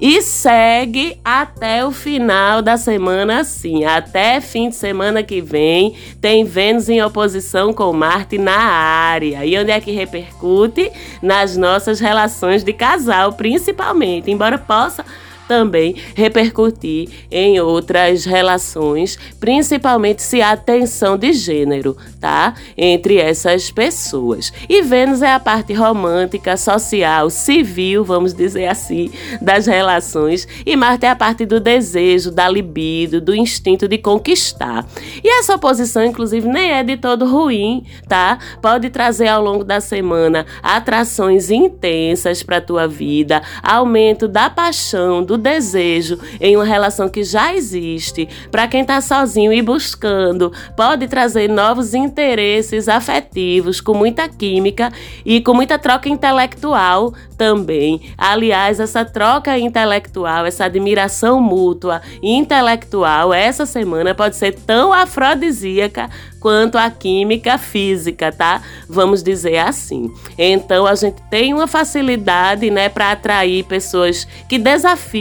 e 0.00 0.22
segue 0.22 1.18
até 1.24 1.84
o 1.84 1.90
final 1.90 2.62
da 2.62 2.76
semana 2.76 3.40
assim, 3.40 3.84
até 3.84 4.40
fim 4.40 4.68
de 4.68 4.76
semana 4.76 5.24
que 5.24 5.40
vem, 5.40 5.96
tem 6.20 6.44
Vênus 6.44 6.88
em 6.88 7.02
oposição 7.02 7.72
com 7.72 7.92
Marte 7.92 8.38
na 8.38 8.56
área. 8.56 9.44
E 9.44 9.58
onde 9.58 9.72
é 9.72 9.80
que 9.80 9.90
repercute? 9.90 10.92
Nas 11.20 11.56
nossas 11.56 11.98
relações 11.98 12.62
de 12.62 12.72
casal, 12.72 13.32
principalmente, 13.32 14.30
embora 14.30 14.56
possa 14.56 15.04
também 15.48 15.96
repercutir 16.14 17.08
em 17.30 17.60
outras 17.60 18.24
relações, 18.24 19.18
principalmente 19.38 20.22
se 20.22 20.42
há 20.42 20.56
tensão 20.56 21.16
de 21.16 21.32
gênero, 21.32 21.96
tá? 22.20 22.54
Entre 22.76 23.18
essas 23.18 23.70
pessoas. 23.70 24.52
E 24.68 24.82
Vênus 24.82 25.22
é 25.22 25.32
a 25.32 25.40
parte 25.40 25.72
romântica, 25.72 26.56
social, 26.56 27.30
civil, 27.30 28.04
vamos 28.04 28.34
dizer 28.34 28.66
assim, 28.66 29.10
das 29.40 29.66
relações, 29.66 30.46
e 30.64 30.76
Marte 30.76 31.06
é 31.06 31.10
a 31.10 31.16
parte 31.16 31.44
do 31.46 31.60
desejo, 31.60 32.30
da 32.30 32.48
libido, 32.48 33.20
do 33.20 33.34
instinto 33.34 33.86
de 33.88 33.98
conquistar. 33.98 34.86
E 35.22 35.38
essa 35.38 35.54
oposição, 35.54 36.04
inclusive, 36.04 36.48
nem 36.48 36.72
é 36.72 36.82
de 36.82 36.96
todo 36.96 37.26
ruim, 37.26 37.84
tá? 38.08 38.38
Pode 38.60 38.90
trazer 38.90 39.28
ao 39.28 39.42
longo 39.42 39.64
da 39.64 39.80
semana 39.80 40.46
atrações 40.62 41.50
intensas 41.50 42.42
para 42.42 42.60
tua 42.60 42.86
vida, 42.86 43.42
aumento 43.62 44.28
da 44.28 44.48
paixão, 44.48 45.22
do 45.22 45.33
do 45.36 45.38
desejo 45.38 46.18
em 46.40 46.56
uma 46.56 46.64
relação 46.64 47.08
que 47.08 47.24
já 47.24 47.54
existe, 47.54 48.28
para 48.50 48.68
quem 48.68 48.82
está 48.82 49.00
sozinho 49.00 49.52
e 49.52 49.60
buscando, 49.60 50.52
pode 50.76 51.08
trazer 51.08 51.48
novos 51.48 51.92
interesses 51.92 52.88
afetivos 52.88 53.80
com 53.80 53.94
muita 53.94 54.28
química 54.28 54.92
e 55.24 55.40
com 55.40 55.52
muita 55.52 55.78
troca 55.78 56.08
intelectual 56.08 57.12
também. 57.36 58.00
Aliás, 58.16 58.78
essa 58.78 59.04
troca 59.04 59.58
intelectual, 59.58 60.46
essa 60.46 60.66
admiração 60.66 61.40
mútua 61.40 62.00
intelectual, 62.22 63.34
essa 63.34 63.66
semana 63.66 64.14
pode 64.14 64.36
ser 64.36 64.52
tão 64.52 64.92
afrodisíaca 64.92 66.08
quanto 66.44 66.76
a 66.76 66.90
química 66.90 67.56
física, 67.56 68.30
tá? 68.30 68.60
Vamos 68.86 69.22
dizer 69.22 69.56
assim. 69.56 70.12
Então 70.36 70.86
a 70.86 70.94
gente 70.94 71.16
tem 71.30 71.54
uma 71.54 71.66
facilidade, 71.66 72.70
né, 72.70 72.90
para 72.90 73.12
atrair 73.12 73.64
pessoas 73.64 74.28
que 74.46 74.58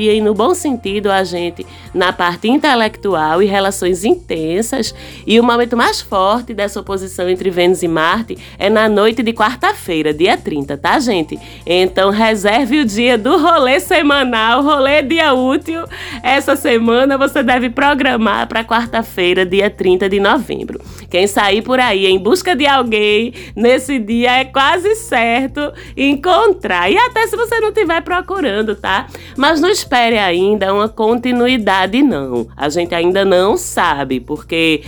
desafiem 0.04 0.22
no 0.22 0.34
bom 0.34 0.54
sentido 0.54 1.10
a 1.10 1.24
gente 1.24 1.66
na 1.94 2.12
parte 2.12 2.48
intelectual 2.48 3.42
e 3.42 3.46
relações 3.46 4.04
intensas. 4.04 4.94
E 5.26 5.40
o 5.40 5.44
momento 5.44 5.78
mais 5.78 6.02
forte 6.02 6.54
dessa 6.54 6.80
oposição 6.80 7.30
entre 7.30 7.50
Vênus 7.50 7.84
e 7.84 7.88
Marte 7.88 8.38
é 8.58 8.70
na 8.70 8.90
noite 8.90 9.24
de 9.24 9.32
quarta-feira, 9.32 10.14
dia 10.14 10.38
30, 10.38 10.78
tá, 10.78 11.00
gente? 11.00 11.40
Então 11.66 12.10
reserve 12.10 12.82
o 12.82 12.86
dia 12.86 13.18
do 13.18 13.38
rolê 13.38 13.80
semanal, 13.80 14.62
rolê 14.62 15.02
dia 15.02 15.34
útil. 15.34 15.86
Essa 16.22 16.56
semana 16.56 17.18
você 17.18 17.42
deve 17.42 17.70
programar 17.70 18.48
para 18.48 18.64
quarta-feira, 18.64 19.46
dia 19.46 19.70
30 19.70 20.10
de 20.10 20.20
novembro. 20.20 20.82
Quem 21.10 21.28
sair 21.28 21.62
por 21.62 21.80
aí 21.80 22.08
em 22.08 22.18
busca 22.18 22.56
de 22.56 22.66
alguém 22.66 23.34
nesse 23.56 24.00
dia 24.00 24.40
é 24.40 24.46
quase 24.46 24.96
certo 24.96 25.72
encontrar. 25.96 26.90
E 26.90 26.98
até 26.98 27.28
se 27.28 27.36
você 27.36 27.60
não 27.60 27.70
estiver 27.70 28.02
procurando, 28.02 28.76
tá? 28.76 29.08
Mas 29.38 29.62
não 29.62 29.70
espere 29.94 30.18
ainda 30.18 30.74
uma 30.74 30.90
continuidade, 30.90 32.02
não. 32.02 32.48
A 32.58 32.68
gente 32.68 32.96
ainda 32.96 33.24
não 33.24 33.56
sabe, 33.56 34.20
porque 34.20 34.82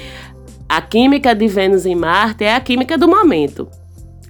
a 0.67 0.81
química 0.81 1.35
de 1.35 1.47
Vênus 1.47 1.85
em 1.85 1.93
Marte 1.93 2.43
é 2.43 2.55
a 2.55 2.59
química 2.59 2.97
do 2.97 3.07
momento. 3.07 3.67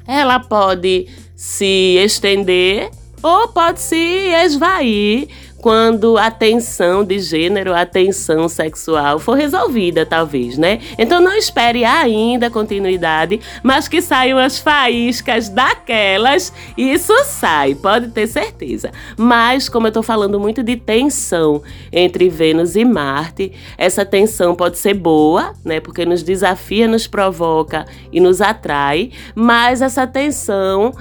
Ela 0.06 0.38
pode 0.38 1.08
se 1.34 1.98
estender 2.04 2.90
ou 3.24 3.48
pode 3.48 3.80
se 3.80 3.96
esvair 3.96 5.30
quando 5.66 6.16
a 6.16 6.30
tensão 6.30 7.04
de 7.04 7.18
gênero, 7.18 7.74
a 7.74 7.88
tensão 7.88 8.48
sexual 8.48 9.18
for 9.18 9.34
resolvida, 9.34 10.06
talvez, 10.06 10.60
né? 10.60 10.80
Então 10.96 11.20
não 11.20 11.36
espere 11.36 11.84
ainda 11.84 12.52
continuidade, 12.52 13.42
mas 13.64 13.88
que 13.88 14.00
saiam 14.00 14.38
as 14.38 14.60
faíscas 14.60 15.50
daquelas, 15.50 16.54
isso 16.78 17.12
sai, 17.24 17.74
pode 17.74 18.10
ter 18.10 18.28
certeza. 18.28 18.92
Mas, 19.18 19.68
como 19.68 19.88
eu 19.88 19.92
tô 19.92 20.04
falando 20.04 20.40
muito 20.40 20.62
de 20.62 20.76
tensão 20.76 21.64
entre 21.92 22.30
Vênus 22.30 22.76
e 22.76 22.86
Marte, 22.86 23.52
essa 23.76 24.06
tensão 24.06 24.54
pode 24.54 24.78
ser 24.78 24.94
boa, 24.94 25.56
né? 25.66 25.80
Porque 25.80 26.06
nos 26.06 26.22
desafia, 26.22 26.88
nos 26.88 27.08
provoca 27.08 27.88
e 28.12 28.20
nos 28.20 28.40
atrai, 28.40 29.10
mas 29.34 29.82
essa 29.82 30.06
tensão 30.06 30.94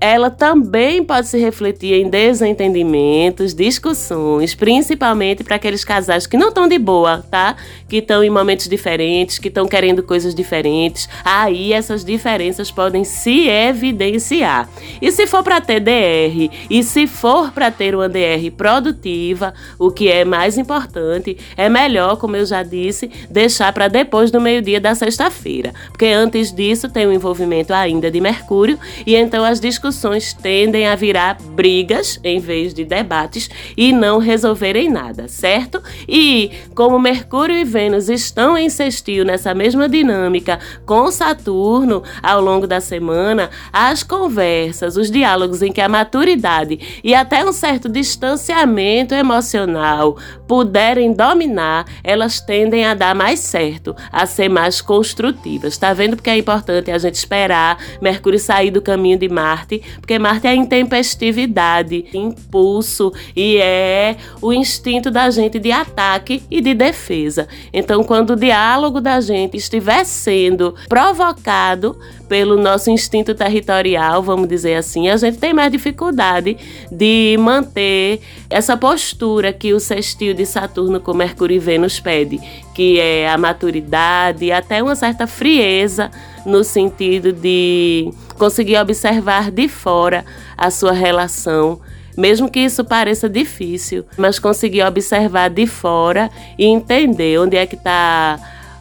ela 0.00 0.30
também 0.30 1.02
pode 1.02 1.26
se 1.26 1.38
refletir 1.38 1.94
em 1.94 2.08
desentendimentos, 2.10 3.54
discussões, 3.54 4.54
principalmente 4.54 5.42
para 5.42 5.56
aqueles 5.56 5.84
casais 5.84 6.26
que 6.26 6.36
não 6.36 6.48
estão 6.48 6.68
de 6.68 6.78
boa, 6.78 7.24
tá? 7.30 7.56
Que 7.88 7.96
estão 7.98 8.22
em 8.22 8.28
momentos 8.28 8.68
diferentes, 8.68 9.38
que 9.38 9.48
estão 9.48 9.66
querendo 9.66 10.02
coisas 10.02 10.34
diferentes. 10.34 11.08
Aí 11.24 11.72
essas 11.72 12.04
diferenças 12.04 12.70
podem 12.70 13.04
se 13.04 13.48
evidenciar. 13.48 14.68
E 15.00 15.10
se 15.10 15.26
for 15.26 15.42
para 15.42 15.60
ter 15.60 15.80
DR 15.80 16.50
e 16.68 16.82
se 16.82 17.06
for 17.06 17.50
para 17.52 17.70
ter 17.70 17.94
uma 17.94 18.08
DR 18.08 18.50
produtiva, 18.56 19.54
o 19.78 19.90
que 19.90 20.08
é 20.08 20.24
mais 20.24 20.58
importante, 20.58 21.38
é 21.56 21.68
melhor, 21.68 22.16
como 22.16 22.36
eu 22.36 22.44
já 22.44 22.62
disse, 22.62 23.10
deixar 23.30 23.72
para 23.72 23.88
depois 23.88 24.30
do 24.30 24.40
meio-dia 24.40 24.80
da 24.80 24.94
sexta-feira, 24.94 25.72
porque 25.88 26.06
antes 26.06 26.52
disso 26.52 26.88
tem 26.88 27.06
o 27.06 27.12
envolvimento 27.12 27.72
ainda 27.72 28.10
de 28.10 28.20
Mercúrio 28.20 28.78
e 29.06 29.14
então 29.14 29.44
as 29.44 29.58
discussões 29.58 29.85
discussões 29.86 30.32
tendem 30.32 30.86
a 30.86 30.96
virar 30.96 31.36
brigas 31.40 32.18
em 32.24 32.40
vez 32.40 32.74
de 32.74 32.84
debates 32.84 33.48
e 33.76 33.92
não 33.92 34.18
resolverem 34.18 34.90
nada, 34.90 35.28
certo? 35.28 35.80
E 36.08 36.50
como 36.74 36.98
Mercúrio 36.98 37.56
e 37.56 37.64
Vênus 37.64 38.08
estão 38.08 38.58
em 38.58 38.68
sextil 38.68 39.24
nessa 39.24 39.54
mesma 39.54 39.88
dinâmica 39.88 40.58
com 40.84 41.10
Saturno 41.10 42.02
ao 42.22 42.40
longo 42.40 42.66
da 42.66 42.80
semana, 42.80 43.48
as 43.72 44.02
conversas, 44.02 44.96
os 44.96 45.10
diálogos 45.10 45.62
em 45.62 45.72
que 45.72 45.80
a 45.80 45.88
maturidade 45.88 47.00
e 47.04 47.14
até 47.14 47.44
um 47.44 47.52
certo 47.52 47.88
distanciamento 47.88 49.14
emocional 49.14 50.16
puderem 50.48 51.12
dominar, 51.12 51.84
elas 52.02 52.40
tendem 52.40 52.84
a 52.84 52.94
dar 52.94 53.14
mais 53.14 53.38
certo, 53.40 53.94
a 54.10 54.26
ser 54.26 54.48
mais 54.48 54.80
construtivas. 54.80 55.78
Tá 55.78 55.92
vendo 55.92 56.16
porque 56.16 56.30
é 56.30 56.36
importante 56.36 56.90
a 56.90 56.98
gente 56.98 57.14
esperar 57.14 57.78
Mercúrio 58.00 58.38
sair 58.38 58.70
do 58.70 58.82
caminho 58.82 59.18
de 59.18 59.28
Marte 59.28 59.75
Marte, 59.76 59.82
porque 60.00 60.18
Marte 60.18 60.46
é 60.46 60.54
intempestividade, 60.54 62.06
impulso 62.12 63.12
e 63.34 63.58
é 63.58 64.16
o 64.40 64.52
instinto 64.52 65.10
da 65.10 65.30
gente 65.30 65.58
de 65.58 65.72
ataque 65.72 66.42
e 66.50 66.60
de 66.60 66.74
defesa. 66.74 67.48
Então, 67.72 68.02
quando 68.02 68.30
o 68.30 68.36
diálogo 68.36 69.00
da 69.00 69.20
gente 69.20 69.56
estiver 69.56 70.04
sendo 70.04 70.74
provocado 70.88 71.98
pelo 72.28 72.56
nosso 72.56 72.90
instinto 72.90 73.34
territorial, 73.34 74.22
vamos 74.22 74.48
dizer 74.48 74.74
assim, 74.74 75.08
a 75.08 75.16
gente 75.16 75.38
tem 75.38 75.54
mais 75.54 75.70
dificuldade 75.70 76.56
de 76.90 77.36
manter 77.38 78.20
essa 78.50 78.76
postura 78.76 79.52
que 79.52 79.72
o 79.72 79.80
sextil 79.80 80.34
de 80.34 80.44
Saturno 80.44 81.00
com 81.00 81.14
Mercúrio 81.14 81.56
e 81.56 81.58
Vênus 81.58 82.00
pede, 82.00 82.40
que 82.74 82.98
é 82.98 83.28
a 83.28 83.38
maturidade 83.38 84.46
e 84.46 84.52
até 84.52 84.82
uma 84.82 84.96
certa 84.96 85.26
frieza 85.26 86.10
no 86.44 86.62
sentido 86.62 87.32
de 87.32 88.12
conseguir 88.36 88.78
observar 88.78 89.50
de 89.50 89.68
fora 89.68 90.24
a 90.56 90.70
sua 90.70 90.92
relação 90.92 91.80
mesmo 92.16 92.50
que 92.50 92.60
isso 92.60 92.82
pareça 92.82 93.28
difícil, 93.28 94.04
mas 94.16 94.38
conseguir 94.38 94.82
observar 94.82 95.50
de 95.50 95.66
fora 95.66 96.30
e 96.58 96.64
entender 96.64 97.38
onde 97.38 97.56
é 97.56 97.66
que 97.66 97.76
está 97.76 98.40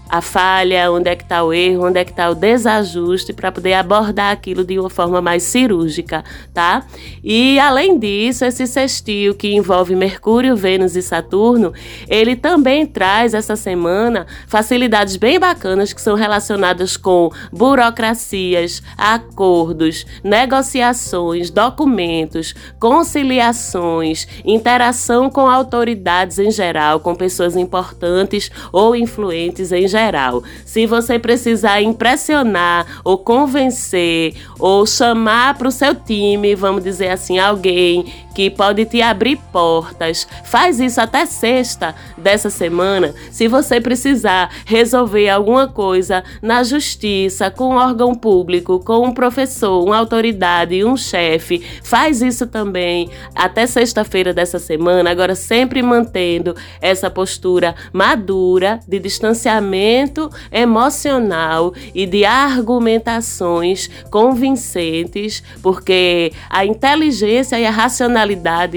a 0.09 0.21
falha, 0.21 0.91
onde 0.91 1.09
é 1.09 1.15
que 1.15 1.23
está 1.23 1.43
o 1.43 1.51
erro, 1.51 1.85
onde 1.85 1.99
é 1.99 2.05
que 2.05 2.11
está 2.11 2.29
o 2.29 2.35
desajuste 2.35 3.33
para 3.33 3.51
poder 3.51 3.73
abordar 3.73 4.31
aquilo 4.31 4.63
de 4.63 4.79
uma 4.79 4.89
forma 4.89 5.21
mais 5.21 5.43
cirúrgica, 5.43 6.23
tá? 6.53 6.85
E 7.23 7.59
além 7.59 7.97
disso, 7.97 8.45
esse 8.45 8.67
sextil 8.67 9.33
que 9.35 9.53
envolve 9.53 9.95
Mercúrio, 9.95 10.55
Vênus 10.55 10.95
e 10.95 11.01
Saturno, 11.01 11.73
ele 12.07 12.35
também 12.35 12.85
traz 12.85 13.33
essa 13.33 13.55
semana 13.55 14.27
facilidades 14.47 15.15
bem 15.15 15.39
bacanas 15.39 15.91
que 15.91 16.01
são 16.01 16.15
relacionadas 16.15 16.95
com 16.95 17.29
burocracias, 17.51 18.81
acordos, 18.97 20.05
negociações, 20.23 21.49
documentos, 21.49 22.53
conciliações, 22.79 24.27
interação 24.45 25.29
com 25.29 25.49
autoridades 25.49 26.37
em 26.39 26.51
geral, 26.51 26.99
com 26.99 27.15
pessoas 27.15 27.55
importantes 27.55 28.51
ou 28.71 28.95
influentes 28.95 29.71
em 29.71 29.87
geral 29.87 30.04
geral. 30.05 30.43
Se 30.65 30.85
você 30.85 31.17
precisar 31.17 31.81
impressionar 31.81 32.85
ou 33.03 33.17
convencer 33.17 34.35
ou 34.59 34.85
chamar 34.85 35.57
para 35.57 35.67
o 35.67 35.71
seu 35.71 35.95
time, 35.95 36.55
vamos 36.55 36.83
dizer 36.83 37.09
assim, 37.09 37.39
alguém 37.39 38.05
que 38.35 38.49
pode 38.49 38.83
te 38.85 39.01
abrir 39.01 39.37
portas. 39.51 40.27
Faz 40.43 40.81
isso 40.81 40.99
até 40.99 41.25
sexta 41.25 41.95
dessa 42.17 42.49
semana. 42.49 43.15
Se 43.31 43.47
você 43.47 43.79
precisar 43.79 44.51
resolver 44.65 45.29
alguma 45.29 45.69
coisa 45.69 46.21
na 46.41 46.61
justiça, 46.61 47.49
com 47.49 47.69
um 47.69 47.77
órgão 47.77 48.13
público, 48.13 48.79
com 48.79 49.07
um 49.07 49.13
professor, 49.13 49.85
uma 49.85 49.97
autoridade, 49.97 50.83
um 50.83 50.97
chefe, 50.97 51.65
faz 51.81 52.21
isso 52.21 52.45
também 52.45 53.09
até 53.33 53.65
sexta-feira 53.65 54.33
dessa 54.33 54.59
semana. 54.59 55.09
Agora, 55.09 55.33
sempre 55.33 55.81
mantendo 55.81 56.53
essa 56.81 57.09
postura 57.09 57.73
madura 57.93 58.81
de 58.85 58.99
distanciamento 58.99 60.29
emocional 60.51 61.73
e 61.93 62.05
de 62.05 62.25
argumentações 62.25 63.89
convincentes, 64.11 65.41
porque 65.61 66.33
a 66.49 66.65
inteligência 66.65 67.57
e 67.57 67.65
a 67.65 67.71
racionalidade 67.71 68.24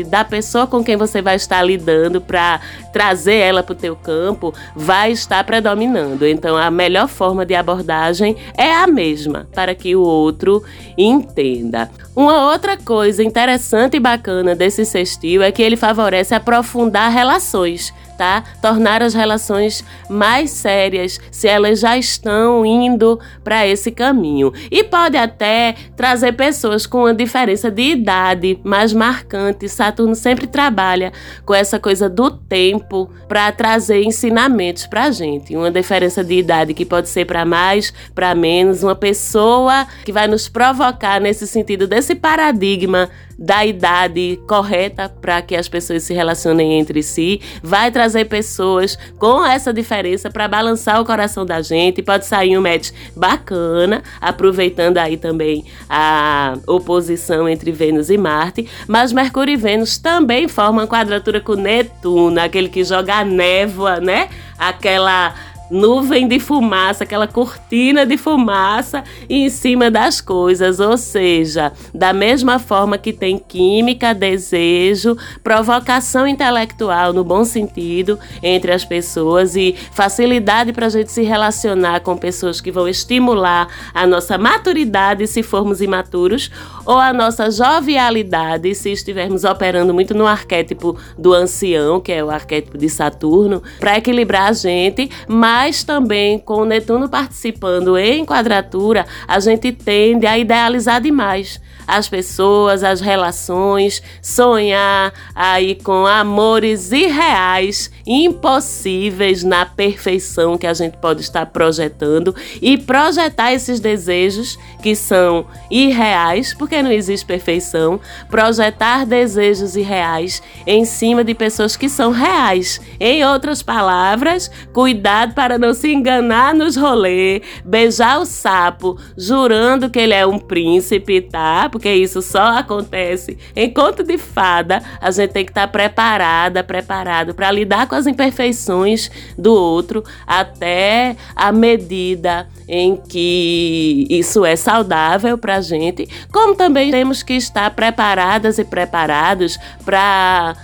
da 0.05 0.25
pessoa 0.25 0.67
com 0.67 0.85
quem 0.85 0.97
você 0.97 1.23
vai 1.23 1.37
estar 1.37 1.63
lidando 1.63 2.21
para 2.21 2.61
trazer 2.93 3.37
ela 3.37 3.63
para 3.63 3.73
o 3.73 3.77
teu 3.77 3.97
campo 3.97 4.53
vai 4.75 5.13
estar 5.13 5.45
predominando. 5.45 6.27
Então, 6.27 6.57
a 6.57 6.71
melhor 6.71 7.09
forma 7.09 7.47
de 7.47 7.55
abordagem 7.55 8.37
é 8.57 8.73
a 8.75 8.87
mesma, 8.87 9.49
para 9.55 9.75
que 9.75 9.95
o 9.97 10.03
outro 10.03 10.63
entenda. 10.97 11.89
Uma 12.15 12.51
outra 12.51 12.77
coisa 12.77 13.23
interessante 13.23 13.97
e 13.97 14.01
bacana 14.01 14.55
desse 14.55 14.85
sextil 14.85 15.43
é 15.43 15.53
que 15.53 15.63
ele 15.63 15.77
favorece 15.77 16.35
aprofundar 16.35 17.11
relações 17.13 17.95
tá? 18.19 18.43
Tornar 18.61 19.01
as 19.01 19.15
relações 19.15 19.85
mais 20.11 20.51
sérias 20.51 21.21
se 21.31 21.47
elas 21.47 21.79
já 21.79 21.97
estão 21.97 22.67
indo 22.67 23.19
para 23.45 23.65
esse 23.67 23.93
caminho. 23.93 24.53
E 24.71 24.83
pode 24.83 25.17
até 25.17 25.77
trazer 25.97 26.33
pessoas 26.33 26.85
com 26.85 26.99
uma 26.99 27.15
diferença 27.15 27.71
de 27.71 27.83
idade 27.83 28.59
mais 28.65 28.93
marcante. 28.93 29.69
Saturno 29.69 30.17
sempre 30.17 30.49
trabalha 30.49 31.13
com 31.47 31.55
essa 31.55 31.79
coisa 31.79 32.09
do 32.09 32.31
tempo 32.31 33.09
para 33.29 33.53
trazer 33.53 34.03
ensinamentos 34.03 34.87
para 34.87 35.05
a 35.05 35.11
gente. 35.13 35.57
Uma 35.57 35.71
diferença 35.71 36.25
de 36.25 36.35
idade 36.35 36.75
que 36.75 36.85
pode 36.85 37.09
ser 37.09 37.25
para 37.25 37.45
mais, 37.45 37.93
para 38.15 38.35
menos, 38.35 38.83
uma 38.83 38.97
pessoa 38.97 39.87
que 40.05 40.11
vai 40.11 40.27
nos 40.27 40.49
provocar 40.49 41.21
nesse 41.21 41.47
sentido 41.47 41.87
desse 41.87 42.17
paradigma 42.17 43.09
da 43.39 43.65
idade 43.65 44.41
correta 44.49 45.09
para 45.09 45.41
que 45.41 45.55
as 45.55 45.69
pessoas 45.69 46.03
se 46.03 46.13
relacionem 46.13 46.81
entre 46.81 47.05
si, 47.05 47.41
vai 47.63 47.89
trazer 47.93 48.08
pessoas 48.25 48.99
com 49.19 49.45
essa 49.45 49.73
diferença 49.73 50.31
para 50.31 50.49
balançar 50.49 51.01
o 51.01 51.05
coração 51.05 51.45
da 51.45 51.61
gente. 51.61 52.03
Pode 52.03 52.27
sair 52.27 52.57
um 52.57 52.63
match 52.63 52.91
bacana, 53.17 54.03
aproveitando 54.21 54.99
aí 54.99 55.17
também 55.17 55.65
a 55.89 56.55
oposição 56.67 57.49
entre 57.49 57.73
Vênus 57.73 58.11
e 58.11 58.17
Marte, 58.17 58.69
mas 58.87 59.13
Mercúrio 59.13 59.55
e 59.55 59.57
Vênus 59.57 59.99
também 59.99 60.49
formam 60.49 60.87
quadratura 60.87 61.41
com 61.41 61.55
Netuno, 61.55 62.41
aquele 62.41 62.69
que 62.69 62.85
joga 62.85 63.25
névoa, 63.25 64.01
né? 64.01 64.29
Aquela 64.59 65.35
nuvem 65.71 66.27
de 66.27 66.39
fumaça, 66.39 67.05
aquela 67.05 67.27
cortina 67.27 68.07
de 68.07 68.17
fumaça 68.17 69.05
em 69.29 69.49
cima 69.49 69.91
das 69.91 70.21
coisas, 70.21 70.81
ou 70.81 70.97
seja, 70.97 71.73
da 71.95 72.13
mesma 72.13 72.59
forma 72.59 72.99
que 72.99 73.13
tem 73.13 73.39
química, 73.39 74.15
desejo, 74.15 75.17
provocação 75.43 76.27
intelectual 76.27 77.13
no 77.13 77.25
bom 77.25 77.45
sentido 77.45 78.19
entre 78.43 78.73
as 78.73 78.85
pessoas 78.85 79.57
e 79.57 79.75
facilidade 79.93 80.73
para 80.73 80.87
a 80.87 80.91
gente 80.91 81.13
se 81.13 81.23
relacionar 81.23 82.01
com 82.01 82.17
pessoas 82.17 82.61
que 82.61 82.73
vão 82.73 82.89
estimular 82.89 83.69
a 83.95 84.07
nossa 84.07 84.39
maturidade 84.39 85.27
se 85.27 85.43
formos 85.43 85.81
imaturos 85.81 86.51
ou 86.89 86.99
a 86.99 87.13
nossa 87.13 87.51
jovialidade 87.51 88.75
se 88.75 88.91
estivermos 88.91 89.45
operando 89.45 89.93
muito 89.93 90.15
no 90.15 90.27
arquétipo 90.27 90.97
do 91.19 91.35
ancião, 91.35 92.01
que 92.01 92.11
é 92.11 92.25
o 92.25 92.31
arquétipo 92.31 92.79
de 92.79 92.89
Saturno, 92.89 93.63
para 93.79 93.99
equilibrar 93.99 94.49
a 94.49 94.53
gente, 94.55 95.11
mas 95.29 95.85
também 95.85 96.39
com 96.39 96.63
o 96.63 96.65
Netuno 96.65 97.07
participando 97.07 97.99
em 97.99 98.25
quadratura, 98.25 99.05
a 99.27 99.39
gente 99.39 99.71
tende 99.71 100.27
a 100.27 100.39
idealizar 100.39 100.99
demais 100.99 101.61
as 101.89 102.07
pessoas, 102.07 102.85
as 102.85 103.01
relações, 103.01 104.03
sonhar 104.21 105.11
aí 105.35 105.75
com 105.75 106.07
amores 106.07 106.93
irreais, 106.93 107.91
impossíveis 108.07 109.43
na 109.43 109.65
perfeição 109.65 110.59
que 110.59 110.67
a 110.67 110.75
gente 110.75 110.99
pode 110.99 111.23
estar 111.23 111.47
projetando 111.47 112.37
e 112.61 112.77
projetar 112.77 113.55
esses 113.55 113.81
desejos 113.81 114.59
que 114.83 114.95
são 114.95 115.47
irreais, 115.71 116.53
porque 116.53 116.83
não 116.83 116.93
existe 116.93 117.25
perfeição, 117.25 117.99
projetar 118.29 119.07
desejos 119.07 119.75
irreais 119.75 120.43
em 120.67 120.85
cima 120.85 121.25
de 121.25 121.35
pessoas 121.35 121.75
que 121.75 121.89
são 121.89 122.11
reais. 122.11 122.81
Em 123.01 123.25
outras 123.25 123.63
palavras, 123.63 124.51
cuidado 124.75 125.33
para 125.33 125.57
não 125.57 125.73
se 125.73 125.91
enganar 125.91 126.55
nos 126.55 126.77
rolês, 126.77 127.41
beijar 127.65 128.21
o 128.21 128.27
sapo 128.27 128.99
jurando 129.17 129.89
que 129.89 129.99
ele 129.99 130.13
é 130.13 130.27
um 130.27 130.39
príncipe, 130.39 131.23
tá? 131.23 131.71
Porque 131.79 131.95
isso 131.95 132.21
só 132.21 132.59
acontece 132.59 133.39
em 133.55 133.73
de 134.05 134.19
fada. 134.19 134.83
A 135.01 135.13
gente 135.13 135.31
tem 135.31 135.45
que 135.45 135.53
estar 135.53 135.69
tá 135.69 135.69
preparada, 135.69 136.65
preparado 136.65 137.33
para 137.33 137.53
lidar 137.53 137.87
com 137.87 137.95
as 137.95 138.05
imperfeições 138.05 139.09
do 139.39 139.55
outro 139.55 140.03
até 140.27 141.15
a 141.37 141.53
medida 141.53 142.49
em 142.69 142.97
que 142.97 144.09
isso 144.11 144.45
é 144.45 144.57
saudável 144.57 145.39
para 145.39 145.57
a 145.57 145.61
gente, 145.61 146.09
como 146.33 146.57
também 146.57 146.91
temos 146.91 147.23
que 147.23 147.35
estar 147.35 147.71
preparadas 147.71 148.59
e 148.59 148.65
preparados 148.65 149.57
para 149.85 150.57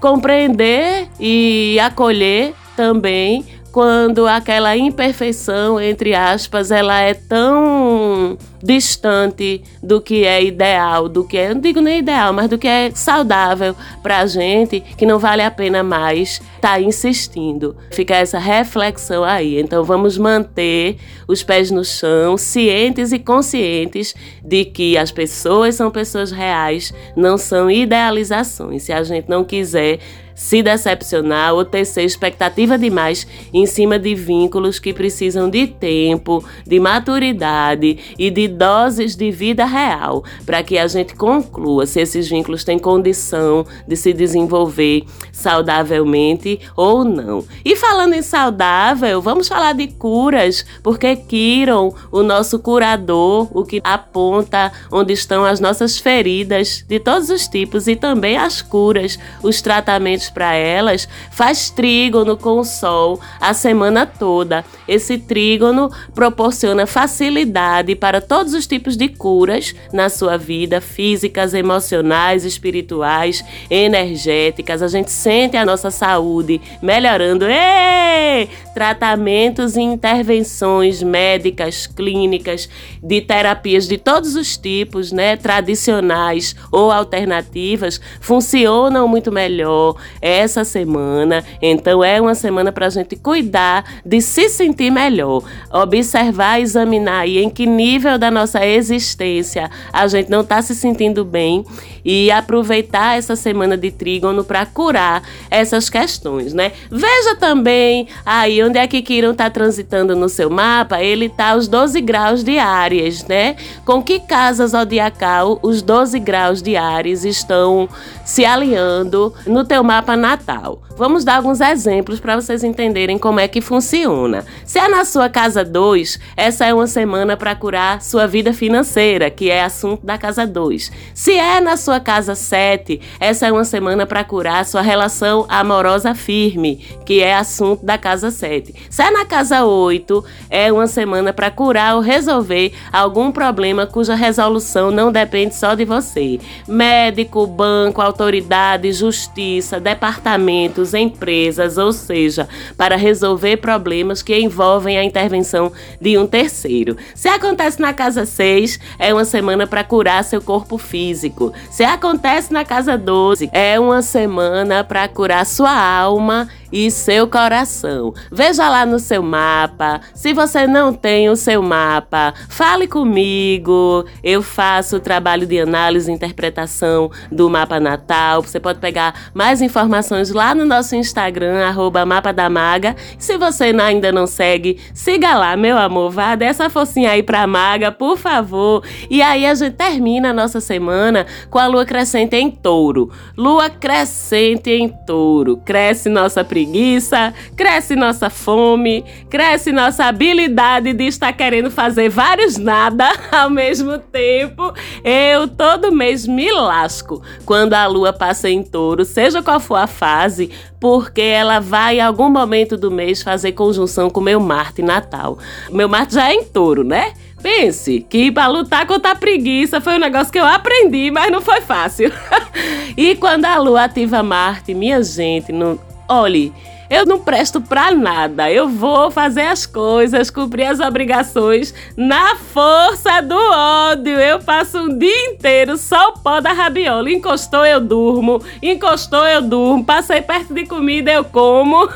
compreender 0.00 1.08
e 1.18 1.78
acolher 1.80 2.54
também 2.76 3.44
quando 3.78 4.26
aquela 4.26 4.76
imperfeição, 4.76 5.80
entre 5.80 6.12
aspas, 6.12 6.72
ela 6.72 7.00
é 7.00 7.14
tão 7.14 8.36
distante 8.60 9.62
do 9.80 10.00
que 10.00 10.24
é 10.24 10.42
ideal, 10.42 11.08
do 11.08 11.22
que 11.22 11.38
é, 11.38 11.54
não 11.54 11.60
digo 11.60 11.80
nem 11.80 12.00
ideal, 12.00 12.32
mas 12.32 12.48
do 12.48 12.58
que 12.58 12.66
é 12.66 12.90
saudável 12.90 13.76
para 14.02 14.18
a 14.18 14.26
gente, 14.26 14.80
que 14.80 15.06
não 15.06 15.20
vale 15.20 15.42
a 15.42 15.50
pena 15.52 15.84
mais 15.84 16.40
estar 16.56 16.72
tá 16.72 16.80
insistindo. 16.80 17.76
Fica 17.92 18.16
essa 18.16 18.40
reflexão 18.40 19.22
aí. 19.22 19.60
Então 19.60 19.84
vamos 19.84 20.18
manter 20.18 20.96
os 21.28 21.44
pés 21.44 21.70
no 21.70 21.84
chão, 21.84 22.36
cientes 22.36 23.12
e 23.12 23.18
conscientes 23.20 24.12
de 24.42 24.64
que 24.64 24.98
as 24.98 25.12
pessoas 25.12 25.76
são 25.76 25.88
pessoas 25.88 26.32
reais, 26.32 26.92
não 27.14 27.38
são 27.38 27.70
idealizações. 27.70 28.82
Se 28.82 28.92
a 28.92 29.04
gente 29.04 29.28
não 29.28 29.44
quiser 29.44 30.00
se 30.38 30.62
decepcionar 30.62 31.52
ou 31.52 31.64
tecer 31.64 32.04
expectativa 32.04 32.78
demais 32.78 33.26
em 33.52 33.66
cima 33.66 33.98
de 33.98 34.14
vínculos 34.14 34.78
que 34.78 34.92
precisam 34.92 35.50
de 35.50 35.66
tempo, 35.66 36.44
de 36.64 36.78
maturidade 36.78 37.98
e 38.16 38.30
de 38.30 38.46
doses 38.46 39.16
de 39.16 39.32
vida 39.32 39.64
real, 39.64 40.22
para 40.46 40.62
que 40.62 40.78
a 40.78 40.86
gente 40.86 41.16
conclua 41.16 41.86
se 41.86 42.00
esses 42.00 42.28
vínculos 42.28 42.62
têm 42.62 42.78
condição 42.78 43.66
de 43.86 43.96
se 43.96 44.12
desenvolver 44.12 45.02
saudavelmente 45.32 46.60
ou 46.76 47.04
não. 47.04 47.44
E 47.64 47.74
falando 47.74 48.14
em 48.14 48.22
saudável, 48.22 49.20
vamos 49.20 49.48
falar 49.48 49.72
de 49.72 49.88
curas, 49.88 50.64
porque 50.84 51.16
Kiron, 51.16 51.92
o 52.12 52.22
nosso 52.22 52.60
curador, 52.60 53.48
o 53.52 53.64
que 53.64 53.80
aponta 53.82 54.70
onde 54.92 55.12
estão 55.12 55.44
as 55.44 55.58
nossas 55.58 55.98
feridas 55.98 56.84
de 56.86 57.00
todos 57.00 57.28
os 57.28 57.48
tipos 57.48 57.88
e 57.88 57.96
também 57.96 58.36
as 58.36 58.62
curas, 58.62 59.18
os 59.42 59.60
tratamentos 59.60 60.27
para 60.30 60.54
elas, 60.54 61.08
faz 61.30 61.70
trígono 61.70 62.36
com 62.36 62.58
o 62.58 62.64
Sol 62.64 63.20
a 63.40 63.54
semana 63.54 64.06
toda. 64.06 64.64
Esse 64.86 65.18
trígono 65.18 65.90
proporciona 66.14 66.86
facilidade 66.86 67.94
para 67.94 68.20
todos 68.20 68.54
os 68.54 68.66
tipos 68.66 68.96
de 68.96 69.08
curas 69.08 69.74
na 69.92 70.08
sua 70.08 70.36
vida, 70.36 70.80
físicas, 70.80 71.54
emocionais, 71.54 72.44
espirituais, 72.44 73.44
energéticas. 73.70 74.82
A 74.82 74.88
gente 74.88 75.10
sente 75.10 75.56
a 75.56 75.64
nossa 75.64 75.90
saúde 75.90 76.60
melhorando. 76.82 77.46
Ei! 77.46 78.48
Tratamentos 78.74 79.76
e 79.76 79.80
intervenções 79.80 81.02
médicas, 81.02 81.86
clínicas, 81.86 82.68
de 83.02 83.20
terapias 83.20 83.88
de 83.88 83.98
todos 83.98 84.36
os 84.36 84.56
tipos, 84.56 85.10
né, 85.10 85.36
tradicionais 85.36 86.54
ou 86.70 86.90
alternativas, 86.90 88.00
funcionam 88.20 89.08
muito 89.08 89.32
melhor 89.32 89.96
essa 90.20 90.64
semana. 90.64 91.44
Então 91.60 92.02
é 92.02 92.20
uma 92.20 92.34
semana 92.34 92.72
para 92.72 92.86
a 92.86 92.90
gente 92.90 93.16
cuidar 93.16 93.84
de 94.04 94.20
se 94.20 94.48
sentir 94.48 94.90
melhor, 94.90 95.42
observar, 95.72 96.60
examinar 96.60 97.20
aí 97.20 97.38
em 97.38 97.50
que 97.50 97.66
nível 97.66 98.18
da 98.18 98.30
nossa 98.30 98.66
existência 98.66 99.70
a 99.92 100.06
gente 100.06 100.30
não 100.30 100.40
está 100.40 100.60
se 100.62 100.74
sentindo 100.74 101.24
bem 101.24 101.64
e 102.10 102.30
aproveitar 102.30 103.18
essa 103.18 103.36
semana 103.36 103.76
de 103.76 103.90
trígono 103.90 104.42
para 104.42 104.64
curar 104.64 105.22
essas 105.50 105.90
questões, 105.90 106.54
né? 106.54 106.72
Veja 106.90 107.36
também 107.36 108.08
aí 108.24 108.62
onde 108.64 108.78
é 108.78 108.86
que 108.86 109.02
Quirón 109.02 109.32
está 109.32 109.50
transitando 109.50 110.16
no 110.16 110.26
seu 110.26 110.48
mapa, 110.48 111.02
ele 111.02 111.26
está 111.26 111.50
aos 111.50 111.68
12 111.68 112.00
graus 112.00 112.42
de 112.42 112.58
Áries, 112.58 113.26
né? 113.26 113.56
Com 113.84 114.02
que 114.02 114.20
casa 114.20 114.66
zodiacal 114.66 115.58
os 115.62 115.82
12 115.82 116.18
graus 116.18 116.62
de 116.62 116.78
Áries 116.78 117.26
estão 117.26 117.86
se 118.24 118.42
alinhando 118.42 119.34
no 119.46 119.62
teu 119.62 119.84
mapa 119.84 120.16
natal? 120.16 120.80
Vamos 120.98 121.24
dar 121.24 121.36
alguns 121.36 121.60
exemplos 121.60 122.18
para 122.18 122.34
vocês 122.34 122.64
entenderem 122.64 123.18
como 123.18 123.38
é 123.38 123.46
que 123.46 123.60
funciona. 123.60 124.44
Se 124.64 124.80
é 124.80 124.88
na 124.88 125.04
sua 125.04 125.28
casa 125.28 125.64
2, 125.64 126.18
essa 126.36 126.66
é 126.66 126.74
uma 126.74 126.88
semana 126.88 127.36
para 127.36 127.54
curar 127.54 128.02
sua 128.02 128.26
vida 128.26 128.52
financeira, 128.52 129.30
que 129.30 129.48
é 129.48 129.62
assunto 129.62 130.04
da 130.04 130.18
casa 130.18 130.44
2. 130.44 130.90
Se 131.14 131.34
é 131.34 131.60
na 131.60 131.76
sua 131.76 131.97
casa 132.00 132.34
7, 132.34 133.00
essa 133.20 133.46
é 133.46 133.52
uma 133.52 133.64
semana 133.64 134.06
para 134.06 134.24
curar 134.24 134.64
sua 134.64 134.82
relação 134.82 135.46
amorosa 135.48 136.14
firme, 136.14 136.76
que 137.04 137.20
é 137.20 137.34
assunto 137.34 137.84
da 137.84 137.98
casa 137.98 138.30
7. 138.30 138.74
Se 138.90 139.02
é 139.02 139.10
na 139.10 139.24
casa 139.24 139.64
8, 139.64 140.24
é 140.50 140.72
uma 140.72 140.86
semana 140.86 141.32
para 141.32 141.50
curar 141.50 141.96
ou 141.96 142.00
resolver 142.00 142.72
algum 142.92 143.30
problema 143.30 143.86
cuja 143.86 144.14
resolução 144.14 144.90
não 144.90 145.12
depende 145.12 145.54
só 145.54 145.74
de 145.74 145.84
você. 145.84 146.38
Médico, 146.66 147.46
banco, 147.46 148.00
autoridade, 148.00 148.92
justiça, 148.92 149.80
departamentos, 149.80 150.94
empresas, 150.94 151.78
ou 151.78 151.92
seja, 151.92 152.48
para 152.76 152.96
resolver 152.96 153.58
problemas 153.58 154.22
que 154.22 154.38
envolvem 154.38 154.98
a 154.98 155.04
intervenção 155.04 155.72
de 156.00 156.18
um 156.18 156.26
terceiro. 156.26 156.96
Se 157.14 157.28
acontece 157.28 157.80
na 157.80 157.92
casa 157.92 158.24
6, 158.24 158.78
é 158.98 159.12
uma 159.12 159.24
semana 159.24 159.66
para 159.66 159.84
curar 159.84 160.24
seu 160.24 160.40
corpo 160.40 160.78
físico. 160.78 161.52
Se 161.70 161.84
acontece 161.94 162.52
na 162.52 162.64
casa 162.64 162.96
12, 162.96 163.50
é 163.52 163.78
uma 163.78 164.02
semana 164.02 164.84
para 164.84 165.06
curar 165.08 165.44
sua 165.46 165.72
alma 165.72 166.48
e 166.72 166.90
seu 166.90 167.26
coração. 167.26 168.12
Veja 168.30 168.68
lá 168.68 168.84
no 168.84 168.98
seu 168.98 169.22
mapa. 169.22 170.00
Se 170.14 170.32
você 170.32 170.66
não 170.66 170.92
tem 170.92 171.28
o 171.28 171.36
seu 171.36 171.62
mapa, 171.62 172.34
fale 172.48 172.86
comigo. 172.86 174.04
Eu 174.22 174.42
faço 174.42 174.96
o 174.96 175.00
trabalho 175.00 175.46
de 175.46 175.58
análise 175.58 176.10
e 176.10 176.14
interpretação 176.14 177.10
do 177.30 177.48
mapa 177.48 177.80
natal. 177.80 178.42
Você 178.42 178.60
pode 178.60 178.78
pegar 178.78 179.14
mais 179.34 179.62
informações 179.62 180.30
lá 180.30 180.54
no 180.54 180.64
nosso 180.64 180.94
Instagram, 180.94 181.66
arroba 181.66 182.04
Mapa 182.04 182.32
da 182.32 182.48
Maga. 182.50 182.96
Se 183.18 183.36
você 183.36 183.64
ainda 183.64 184.12
não 184.12 184.26
segue, 184.26 184.78
siga 184.92 185.34
lá, 185.34 185.56
meu 185.56 185.78
amor. 185.78 186.10
Vá 186.10 186.34
dessa 186.34 186.68
focinha 186.68 187.10
aí 187.10 187.22
pra 187.22 187.46
Maga, 187.46 187.90
por 187.92 188.16
favor. 188.16 188.82
E 189.10 189.22
aí 189.22 189.46
a 189.46 189.54
gente 189.54 189.74
termina 189.74 190.30
a 190.30 190.34
nossa 190.34 190.60
semana 190.60 191.26
com 191.50 191.58
a 191.58 191.66
lua 191.66 191.84
crescente 191.84 192.36
em 192.36 192.50
touro. 192.50 193.10
Lua 193.36 193.70
crescente 193.70 194.70
em 194.70 194.88
touro. 194.88 195.56
Cresce 195.58 196.08
nossa 196.08 196.44
preguiça, 196.58 197.32
cresce 197.54 197.94
nossa 197.94 198.28
fome, 198.28 199.04
cresce 199.30 199.70
nossa 199.70 200.06
habilidade 200.06 200.92
de 200.92 201.04
estar 201.04 201.32
querendo 201.32 201.70
fazer 201.70 202.08
vários 202.08 202.56
nada 202.56 203.08
ao 203.30 203.48
mesmo 203.48 203.96
tempo. 203.98 204.74
Eu 205.04 205.46
todo 205.46 205.92
mês 205.92 206.26
me 206.26 206.50
lasco 206.50 207.22
quando 207.44 207.74
a 207.74 207.86
lua 207.86 208.12
passa 208.12 208.50
em 208.50 208.64
touro, 208.64 209.04
seja 209.04 209.40
qual 209.40 209.60
for 209.60 209.76
a 209.76 209.86
fase, 209.86 210.50
porque 210.80 211.20
ela 211.20 211.60
vai 211.60 211.98
em 211.98 212.00
algum 212.00 212.28
momento 212.28 212.76
do 212.76 212.90
mês 212.90 213.22
fazer 213.22 213.52
conjunção 213.52 214.10
com 214.10 214.20
meu 214.20 214.40
Marte 214.40 214.82
natal. 214.82 215.38
Meu 215.70 215.88
Marte 215.88 216.14
já 216.14 216.28
é 216.28 216.34
em 216.34 216.44
touro, 216.44 216.82
né? 216.82 217.12
Pense 217.40 218.00
que 218.00 218.32
para 218.32 218.48
lutar 218.48 218.84
contra 218.84 219.12
a 219.12 219.14
preguiça 219.14 219.80
foi 219.80 219.94
um 219.94 220.00
negócio 220.00 220.32
que 220.32 220.40
eu 220.40 220.44
aprendi, 220.44 221.08
mas 221.12 221.30
não 221.30 221.40
foi 221.40 221.60
fácil. 221.60 222.12
e 222.96 223.14
quando 223.14 223.44
a 223.44 223.58
lua 223.58 223.84
ativa 223.84 224.24
Marte, 224.24 224.74
minha 224.74 225.00
gente, 225.04 225.52
não, 225.52 225.78
Olhe, 226.08 226.54
eu 226.90 227.04
não 227.04 227.20
presto 227.20 227.60
pra 227.60 227.94
nada. 227.94 228.50
Eu 228.50 228.66
vou 228.66 229.10
fazer 229.10 229.42
as 229.42 229.66
coisas, 229.66 230.30
cumprir 230.30 230.64
as 230.64 230.80
obrigações 230.80 231.74
na 231.94 232.34
força 232.36 233.20
do 233.20 233.36
ódio. 233.36 234.18
Eu 234.18 234.38
passo 234.38 234.78
um 234.78 234.98
dia 234.98 235.26
inteiro 235.26 235.76
só 235.76 236.10
o 236.10 236.18
pó 236.20 236.40
da 236.40 236.52
rabiola. 236.52 237.10
Encostou, 237.10 237.64
eu 237.66 237.78
durmo. 237.78 238.40
Encostou, 238.62 239.26
eu 239.26 239.42
durmo. 239.42 239.84
Passei 239.84 240.22
perto 240.22 240.54
de 240.54 240.64
comida, 240.64 241.12
eu 241.12 241.24
como. 241.24 241.86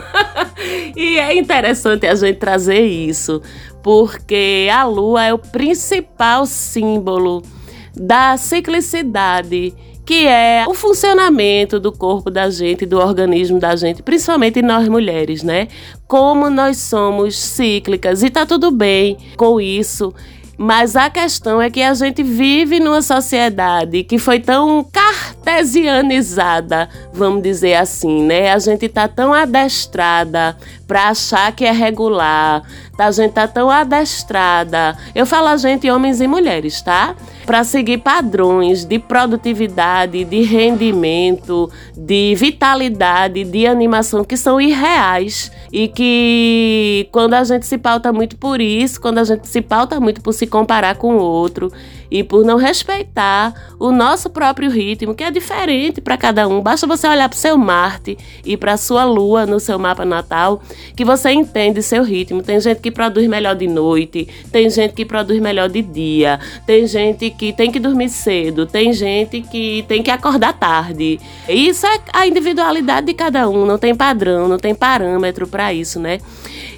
e 0.94 1.18
é 1.18 1.34
interessante 1.38 2.06
a 2.06 2.14
gente 2.14 2.36
trazer 2.36 2.82
isso, 2.82 3.40
porque 3.82 4.68
a 4.70 4.84
lua 4.84 5.24
é 5.24 5.32
o 5.32 5.38
principal 5.38 6.44
símbolo 6.44 7.42
da 7.94 8.36
ciclicidade 8.36 9.74
que 10.04 10.26
é 10.26 10.64
o 10.68 10.74
funcionamento 10.74 11.78
do 11.78 11.92
corpo 11.92 12.30
da 12.30 12.50
gente, 12.50 12.84
do 12.84 12.98
organismo 12.98 13.58
da 13.58 13.76
gente, 13.76 14.02
principalmente 14.02 14.60
nós 14.60 14.88
mulheres, 14.88 15.42
né? 15.42 15.68
Como 16.08 16.50
nós 16.50 16.78
somos 16.78 17.38
cíclicas 17.38 18.22
e 18.22 18.30
tá 18.30 18.44
tudo 18.44 18.70
bem 18.70 19.16
com 19.36 19.60
isso. 19.60 20.12
Mas 20.58 20.94
a 20.96 21.08
questão 21.10 21.60
é 21.62 21.68
que 21.70 21.82
a 21.82 21.92
gente 21.94 22.22
vive 22.22 22.78
numa 22.78 23.02
sociedade 23.02 24.04
que 24.04 24.18
foi 24.18 24.38
tão 24.38 24.86
cartesianizada, 24.92 26.88
vamos 27.12 27.42
dizer 27.42 27.74
assim, 27.74 28.22
né? 28.22 28.52
A 28.52 28.58
gente 28.58 28.88
tá 28.88 29.08
tão 29.08 29.32
adestrada 29.32 30.56
para 30.86 31.08
achar 31.08 31.50
que 31.52 31.64
é 31.64 31.72
regular, 31.72 32.62
a 32.96 33.10
gente 33.10 33.32
tá 33.32 33.48
tão 33.48 33.68
adestrada. 33.70 34.96
Eu 35.14 35.26
falo 35.26 35.48
a 35.48 35.56
gente, 35.56 35.90
homens 35.90 36.20
e 36.20 36.28
mulheres, 36.28 36.80
tá? 36.80 37.16
Para 37.46 37.64
seguir 37.64 37.98
padrões 37.98 38.84
de 38.84 38.98
produtividade, 38.98 40.24
de 40.24 40.42
rendimento, 40.42 41.70
de 41.96 42.34
vitalidade, 42.36 43.44
de 43.44 43.66
animação 43.66 44.24
que 44.24 44.36
são 44.36 44.60
irreais 44.60 45.50
e 45.72 45.88
que 45.88 47.08
quando 47.10 47.34
a 47.34 47.44
gente 47.44 47.66
se 47.66 47.78
pauta 47.78 48.12
muito 48.12 48.36
por 48.36 48.60
isso, 48.60 49.00
quando 49.00 49.18
a 49.18 49.24
gente 49.24 49.48
se 49.48 49.60
pauta 49.60 49.98
muito 49.98 50.20
por 50.20 50.32
se 50.32 50.46
comparar 50.46 50.96
com 50.96 51.16
o 51.16 51.20
outro 51.20 51.72
e 52.12 52.22
por 52.22 52.44
não 52.44 52.58
respeitar 52.58 53.54
o 53.80 53.90
nosso 53.90 54.28
próprio 54.28 54.70
ritmo, 54.70 55.14
que 55.14 55.24
é 55.24 55.30
diferente 55.30 55.98
para 55.98 56.18
cada 56.18 56.46
um. 56.46 56.60
Basta 56.60 56.86
você 56.86 57.08
olhar 57.08 57.26
para 57.26 57.36
o 57.36 57.38
seu 57.38 57.56
Marte 57.56 58.18
e 58.44 58.54
para 58.54 58.74
a 58.74 58.76
sua 58.76 59.02
Lua 59.04 59.46
no 59.46 59.58
seu 59.58 59.78
mapa 59.78 60.04
natal, 60.04 60.62
que 60.94 61.06
você 61.06 61.30
entende 61.30 61.82
seu 61.82 62.02
ritmo. 62.02 62.42
Tem 62.42 62.60
gente 62.60 62.82
que 62.82 62.90
produz 62.90 63.26
melhor 63.26 63.56
de 63.56 63.66
noite, 63.66 64.28
tem 64.52 64.68
gente 64.68 64.92
que 64.92 65.06
produz 65.06 65.40
melhor 65.40 65.70
de 65.70 65.80
dia, 65.80 66.38
tem 66.66 66.86
gente 66.86 67.30
que 67.30 67.50
tem 67.50 67.72
que 67.72 67.80
dormir 67.80 68.10
cedo, 68.10 68.66
tem 68.66 68.92
gente 68.92 69.40
que 69.40 69.82
tem 69.88 70.02
que 70.02 70.10
acordar 70.10 70.52
tarde. 70.52 71.18
Isso 71.48 71.86
é 71.86 71.98
a 72.12 72.26
individualidade 72.26 73.06
de 73.06 73.14
cada 73.14 73.48
um, 73.48 73.64
não 73.64 73.78
tem 73.78 73.94
padrão, 73.94 74.48
não 74.48 74.58
tem 74.58 74.74
parâmetro 74.74 75.46
para 75.46 75.72
isso, 75.72 75.98
né? 75.98 76.18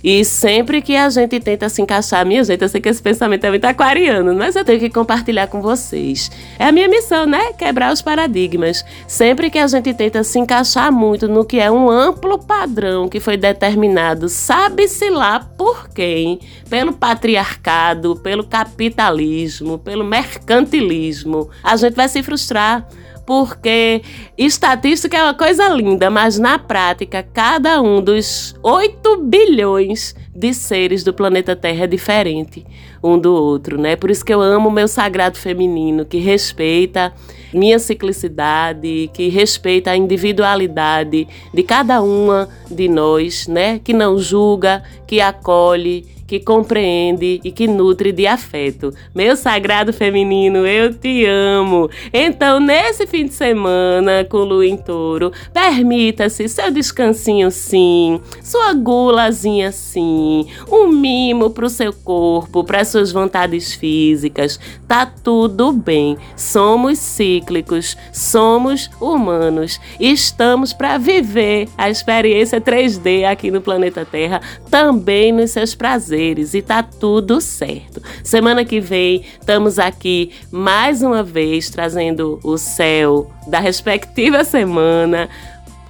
E 0.05 0.23
sempre 0.23 0.83
que 0.83 0.95
a 0.95 1.09
gente 1.09 1.41
tenta 1.41 1.67
se 1.71 1.81
encaixar, 1.81 2.27
minha 2.27 2.45
gente, 2.45 2.61
eu 2.61 2.69
sei 2.69 2.79
que 2.79 2.91
esse 2.91 3.01
pensamento 3.01 3.43
é 3.45 3.49
muito 3.49 3.65
aquariano, 3.65 4.35
mas 4.35 4.55
eu 4.55 4.63
tenho 4.63 4.79
que 4.79 4.91
compartilhar 4.91 5.47
com 5.47 5.63
vocês. 5.63 6.31
É 6.59 6.67
a 6.67 6.73
minha 6.73 6.87
missão, 6.87 7.25
né? 7.25 7.55
Quebrar 7.55 7.91
os 7.91 8.03
paradigmas. 8.03 8.85
Sempre 9.09 9.49
que 9.49 9.59
a 9.59 9.67
gente 9.67 9.95
tenta 9.95 10.23
se 10.23 10.39
encaixar 10.39 10.93
muito 10.93 11.27
no 11.27 11.43
que 11.43 11.59
é 11.59 11.71
um 11.71 11.89
amplo 11.89 12.39
padrão 12.39 13.09
que 13.09 13.19
foi 13.19 13.39
determinado, 13.39 14.29
sabe-se 14.29 15.09
lá 15.09 15.41
por 15.41 15.89
quem? 15.89 16.39
Pelo 16.69 16.93
patriarcado, 16.93 18.17
pelo 18.17 18.45
capitalismo, 18.45 19.79
pelo 19.79 20.05
mercantilismo, 20.05 21.49
a 21.63 21.77
gente 21.77 21.95
vai 21.95 22.11
se 22.11 22.23
frustrar 22.23 22.87
porque 23.27 24.03
estatística 24.37 25.17
é 25.17 25.23
uma 25.23 25.35
coisa 25.35 25.69
linda, 25.69 26.11
mas 26.11 26.39
na 26.39 26.59
prática, 26.59 27.23
cada 27.23 27.81
um 27.81 28.03
dos 28.03 28.55
8 28.63 29.17
bilhões 29.19 30.15
de 30.35 30.53
seres 30.53 31.05
do 31.05 31.13
planeta 31.15 31.55
Terra 31.55 31.85
é 31.85 31.87
diferente 31.87 32.67
um 33.03 33.19
do 33.19 33.35
outro, 33.35 33.79
né? 33.79 33.97
Por 33.97 34.11
isso 34.11 34.25
que 34.25 34.33
eu 34.33 34.41
amo 34.41 34.71
o 34.71 34.73
meu 34.73 34.89
sagrado 34.89 35.37
feminino, 35.37 36.07
que 36.07 36.19
respeita 36.19 37.13
minha 37.53 37.79
ciclicidade, 37.79 39.11
que 39.13 39.29
respeita 39.29 39.91
a 39.91 39.97
individualidade 39.97 41.29
de 41.53 41.63
cada 41.63 42.03
uma 42.03 42.49
de 42.71 42.89
nós, 42.89 43.47
né? 43.47 43.79
Que 43.79 43.93
não 43.93 44.19
julga, 44.19 44.83
que 45.07 45.21
acolhe, 45.21 46.07
que 46.27 46.41
compreende 46.41 47.41
e 47.45 47.51
que 47.51 47.67
nutre 47.67 48.13
de 48.13 48.27
afeto. 48.27 48.93
Meu 49.15 49.37
sagrado 49.37 49.93
feminino, 49.93 50.67
eu 50.67 50.95
te 50.95 51.27
amo. 51.27 51.91
Então, 52.13 52.61
nesse 52.61 53.07
fim 53.07 53.27
de 53.27 53.35
semana, 53.35 54.25
com 54.25 54.39
Lua 54.39 54.67
em 54.67 54.77
Touro, 54.77 55.33
permita-se 55.53 56.49
seu 56.49 56.71
descansinho 56.71 57.51
sim, 57.51 58.21
sua 58.43 58.73
gulazinha 58.73 59.71
sim 59.73 60.47
um 60.71 60.89
mimo 60.89 61.51
pro 61.51 61.69
seu 61.69 61.93
corpo, 61.93 62.65
para 62.65 62.85
suas 62.85 63.13
vontades 63.13 63.75
físicas. 63.75 64.59
Tá 64.87 65.07
tudo 65.07 65.73
bem. 65.73 66.17
Somos 66.37 66.99
cíclicos, 66.99 67.97
somos 68.13 68.91
humanos 69.01 69.81
estamos 69.99 70.73
para 70.73 70.99
viver 70.99 71.69
a 71.77 71.91
experiência 71.91 72.61
3D 72.61 73.25
aqui 73.25 73.51
no 73.51 73.61
planeta 73.61 74.05
Terra, 74.05 74.41
também 74.71 75.33
nos 75.33 75.51
seus 75.51 75.75
prazeres 75.75 76.14
e 76.55 76.63
tá 76.63 76.83
tudo 76.83 77.41
certo. 77.41 78.03
Semana 78.23 78.65
que 78.65 78.81
vem 78.81 79.25
estamos 79.41 79.79
aqui 79.79 80.31
mais 80.51 81.03
uma 81.03 81.23
vez 81.23 81.71
trazendo 81.71 82.39
o 82.43 82.57
céu 82.57 83.31
da 83.47 83.59
respectiva 83.59 84.43
semana 84.45 85.29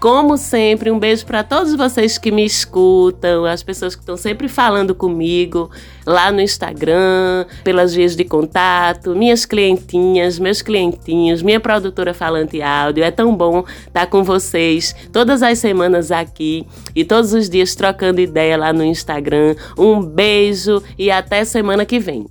como 0.05 0.37
sempre, 0.37 0.90
um 0.90 0.99
beijo 0.99 1.25
para 1.25 1.43
todos 1.43 1.75
vocês 1.75 2.19
que 2.19 2.31
me 2.31 2.45
escutam, 2.45 3.47
as 3.47 3.62
pessoas 3.62 3.95
que 3.95 4.03
estão 4.03 4.19
sempre 4.19 4.49
falando 4.49 4.95
comigo 4.95 5.71
lá 6.05 6.31
no 6.31 6.43
Instagram, 6.43 7.47
pelas 7.64 7.95
vias 7.95 8.14
de 8.14 8.23
contato, 8.23 9.17
minhas 9.17 9.47
clientinhas, 9.47 10.38
meus 10.38 10.61
clientinhos, 10.61 11.40
minha 11.40 11.59
produtora 11.59 12.12
falante 12.12 12.61
áudio. 12.61 13.03
É 13.03 13.11
tão 13.11 13.35
bom 13.35 13.64
estar 13.87 14.05
com 14.09 14.23
vocês 14.23 14.95
todas 15.11 15.43
as 15.43 15.59
semanas 15.59 16.12
aqui 16.12 16.67
e 16.95 17.03
todos 17.03 17.33
os 17.33 17.49
dias 17.49 17.75
trocando 17.75 18.21
ideia 18.21 18.59
lá 18.59 18.75
no 18.75 18.85
Instagram. 18.85 19.57
Um 19.79 20.03
beijo 20.03 20.83
e 20.99 21.11
até 21.11 21.47
semana 21.47 21.87
que 21.87 21.99
vem. 21.99 22.27